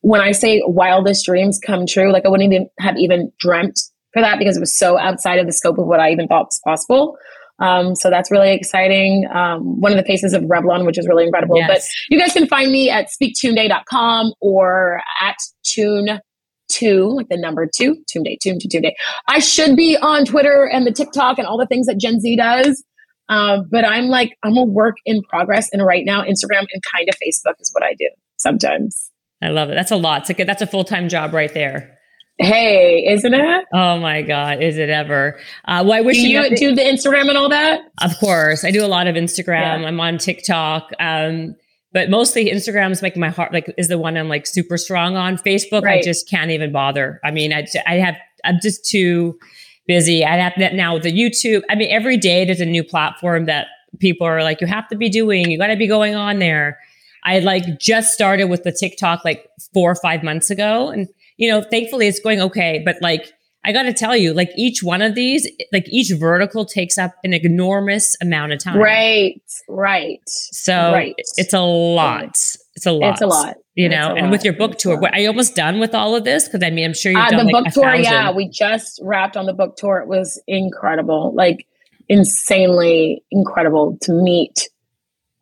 [0.03, 2.13] when I say wildest dreams come true.
[2.13, 3.81] Like I wouldn't even have even dreamt
[4.13, 6.47] for that because it was so outside of the scope of what I even thought
[6.47, 7.17] was possible.
[7.59, 9.27] Um, so that's really exciting.
[9.33, 11.57] Um, one of the faces of Revlon, which is really incredible.
[11.57, 11.69] Yes.
[11.69, 16.21] But you guys can find me at speaktuneday.com or at tune
[16.69, 18.97] two, like the number two, tune day, tune to tune day.
[19.29, 22.37] I should be on Twitter and the TikTok and all the things that Gen Z
[22.37, 22.85] does.
[23.29, 25.71] Um, but I'm like, I'm a work in progress.
[25.73, 29.11] And right now, Instagram and kind of Facebook is what I do sometimes.
[29.43, 29.75] I love it.
[29.75, 30.29] That's a lot.
[30.29, 31.99] It's a, that's a full time job right there.
[32.39, 33.65] Hey, isn't it?
[33.73, 35.39] Oh my God, is it ever?
[35.67, 37.83] Uh, well, I wish do you, you do the Instagram and all that.
[38.03, 39.83] Of course, I do a lot of Instagram.
[39.83, 39.87] Yeah.
[39.87, 41.55] I'm on TikTok, um,
[41.95, 45.17] but mostly Instagram is making my heart like is the one I'm like super strong
[45.17, 45.39] on.
[45.39, 46.01] Facebook, right.
[46.01, 47.21] I just can't even bother.
[47.25, 49.39] I mean, I I have I'm just too
[49.87, 50.25] busy.
[50.25, 51.63] I have that now the YouTube.
[51.71, 53.69] I mean, every day there's a new platform that
[54.01, 55.51] people are like, you have to be doing.
[55.51, 56.81] You got to be going on there.
[57.23, 61.49] I like just started with the TikTok like four or five months ago, and you
[61.49, 62.83] know, thankfully it's going okay.
[62.85, 63.33] But like,
[63.65, 67.15] I got to tell you, like each one of these, like each vertical takes up
[67.25, 68.77] an enormous amount of time.
[68.77, 70.21] Right, right.
[70.27, 71.15] So right.
[71.37, 72.37] it's a lot.
[72.77, 73.13] It's a lot.
[73.13, 73.57] It's a lot.
[73.75, 74.31] You know, and lot.
[74.31, 76.47] with your book tour, are you almost done with all of this?
[76.47, 77.85] Because I mean, I'm sure you've uh, done the like book tour.
[77.85, 78.05] Thousand.
[78.05, 79.99] Yeah, we just wrapped on the book tour.
[79.99, 81.67] It was incredible, like
[82.09, 84.69] insanely incredible to meet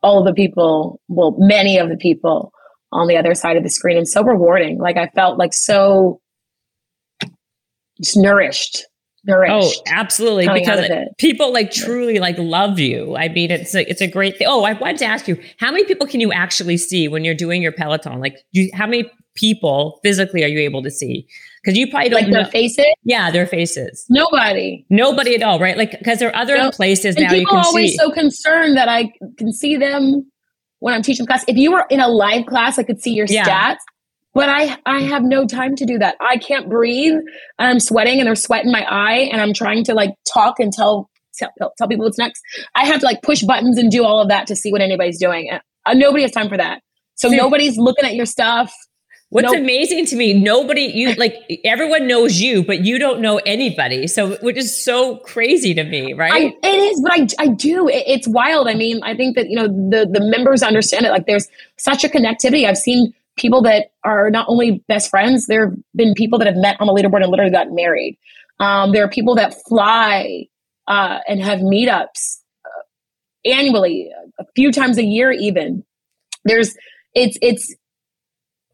[0.02, 1.00] all the people.
[1.08, 2.52] Well, many of the people
[2.92, 4.78] on the other side of the screen and so rewarding.
[4.78, 6.21] Like I felt like so
[8.02, 8.86] just nourished.
[9.28, 9.82] Oh, nourished.
[9.86, 10.48] Oh, absolutely.
[10.48, 10.88] Because
[11.18, 13.16] people like truly like love you.
[13.16, 14.48] I mean, it's a, it's a great thing.
[14.50, 17.34] Oh, I wanted to ask you, how many people can you actually see when you're
[17.34, 18.20] doing your Peloton?
[18.20, 21.26] Like, you, how many people physically are you able to see?
[21.62, 22.86] Because you probably don't like their faces.
[23.04, 24.04] Yeah, their faces.
[24.10, 24.84] Nobody.
[24.90, 25.76] Nobody at all, right?
[25.76, 26.74] Like because there are other nope.
[26.74, 27.30] places and now.
[27.30, 27.96] People are always see.
[27.96, 30.28] so concerned that I can see them
[30.80, 31.44] when I'm teaching class.
[31.46, 33.46] If you were in a live class, I could see your yeah.
[33.46, 33.78] stats.
[34.34, 36.16] But I I have no time to do that.
[36.20, 37.16] I can't breathe.
[37.58, 40.72] I'm sweating and there's sweat in my eye and I'm trying to like talk and
[40.72, 42.42] tell tell, tell people what's next.
[42.74, 45.18] I have to like push buttons and do all of that to see what anybody's
[45.18, 45.50] doing.
[45.50, 46.82] Uh, nobody has time for that.
[47.14, 48.72] So nobody's looking at your stuff.
[49.28, 49.56] What's nope.
[49.56, 54.06] amazing to me, nobody you like everyone knows you, but you don't know anybody.
[54.06, 56.54] So which is so crazy to me, right?
[56.62, 57.88] I, it is, but I I do.
[57.88, 58.68] It, it's wild.
[58.68, 61.10] I mean, I think that you know the the members understand it.
[61.12, 62.68] Like there's such a connectivity.
[62.68, 65.46] I've seen people that are not only best friends.
[65.46, 68.18] There have been people that have met on the leaderboard and literally got married.
[68.60, 70.46] Um, there are people that fly
[70.86, 75.84] uh, and have meetups uh, annually, a few times a year, even.
[76.44, 76.76] There's
[77.14, 77.74] it's it's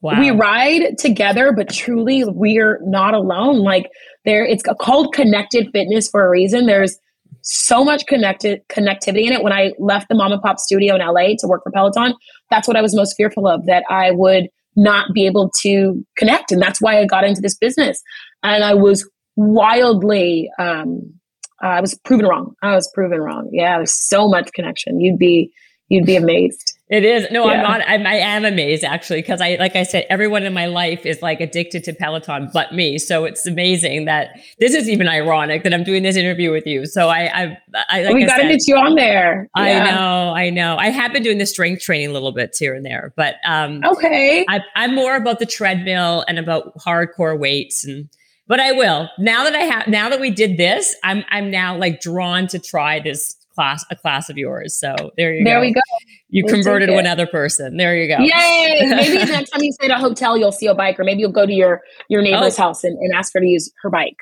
[0.00, 0.20] Wow.
[0.20, 3.58] We ride together, but truly we're not alone.
[3.58, 3.90] Like
[4.24, 6.66] there, it's called connected fitness for a reason.
[6.66, 6.98] There's
[7.42, 9.42] so much connected connectivity in it.
[9.42, 12.14] When I left the mom and pop studio in LA to work for Peloton,
[12.50, 16.52] that's what I was most fearful of, that I would not be able to connect.
[16.52, 18.00] And that's why I got into this business.
[18.42, 21.12] And I was wildly, um,
[21.60, 22.54] I was proven wrong.
[22.62, 23.48] I was proven wrong.
[23.52, 25.00] Yeah, there's so much connection.
[25.00, 25.52] You'd be,
[25.88, 26.77] you'd be amazed.
[26.90, 27.30] It is.
[27.30, 27.52] No, yeah.
[27.52, 27.80] I'm not.
[27.86, 31.20] I'm, I am amazed actually because I, like I said, everyone in my life is
[31.20, 32.98] like addicted to Peloton, but me.
[32.98, 36.86] So it's amazing that this is even ironic that I'm doing this interview with you.
[36.86, 37.58] So I, I,
[37.90, 39.50] I like we got to get you on there.
[39.54, 39.62] Yeah.
[39.62, 40.32] I know.
[40.34, 40.76] I know.
[40.76, 43.82] I have been doing the strength training a little bit here and there, but um,
[43.84, 44.46] okay.
[44.48, 48.08] I, I'm more about the treadmill and about hardcore weights and.
[48.46, 51.76] But I will now that I have now that we did this, I'm I'm now
[51.76, 54.78] like drawn to try this class a class of yours.
[54.78, 55.62] So there you there go.
[55.62, 55.80] we go.
[56.28, 57.76] You we'll converted another person.
[57.76, 58.22] There you go.
[58.22, 58.82] Yay!
[58.88, 61.20] Maybe the next time you stay at a hotel, you'll see a bike, or maybe
[61.20, 62.62] you'll go to your your neighbor's oh.
[62.62, 64.16] house and, and ask her to use her bike.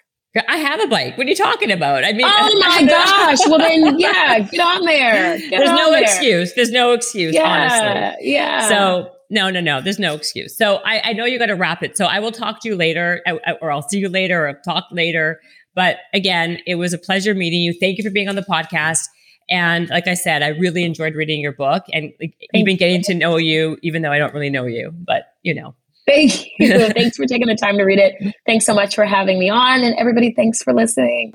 [0.48, 1.16] I have a bike.
[1.16, 2.04] What are you talking about?
[2.04, 3.38] I mean, oh my gosh.
[3.46, 5.38] Well, then, yeah, get on there.
[5.50, 6.02] Get There's on no there.
[6.02, 6.54] excuse.
[6.54, 8.32] There's no excuse, yeah, honestly.
[8.32, 8.68] Yeah.
[8.68, 9.80] So, no, no, no.
[9.80, 10.56] There's no excuse.
[10.56, 11.96] So, I, I know you got to wrap it.
[11.96, 14.60] So, I will talk to you later, uh, uh, or I'll see you later, or
[14.64, 15.40] talk later.
[15.74, 17.72] But again, it was a pleasure meeting you.
[17.72, 19.08] Thank you for being on the podcast.
[19.48, 23.14] And like I said, I really enjoyed reading your book and like, even getting to
[23.14, 25.74] know you, even though I don't really know you, but you know.
[26.06, 26.88] Thank you.
[26.92, 28.34] thanks for taking the time to read it.
[28.46, 29.82] Thanks so much for having me on.
[29.82, 31.34] And everybody, thanks for listening.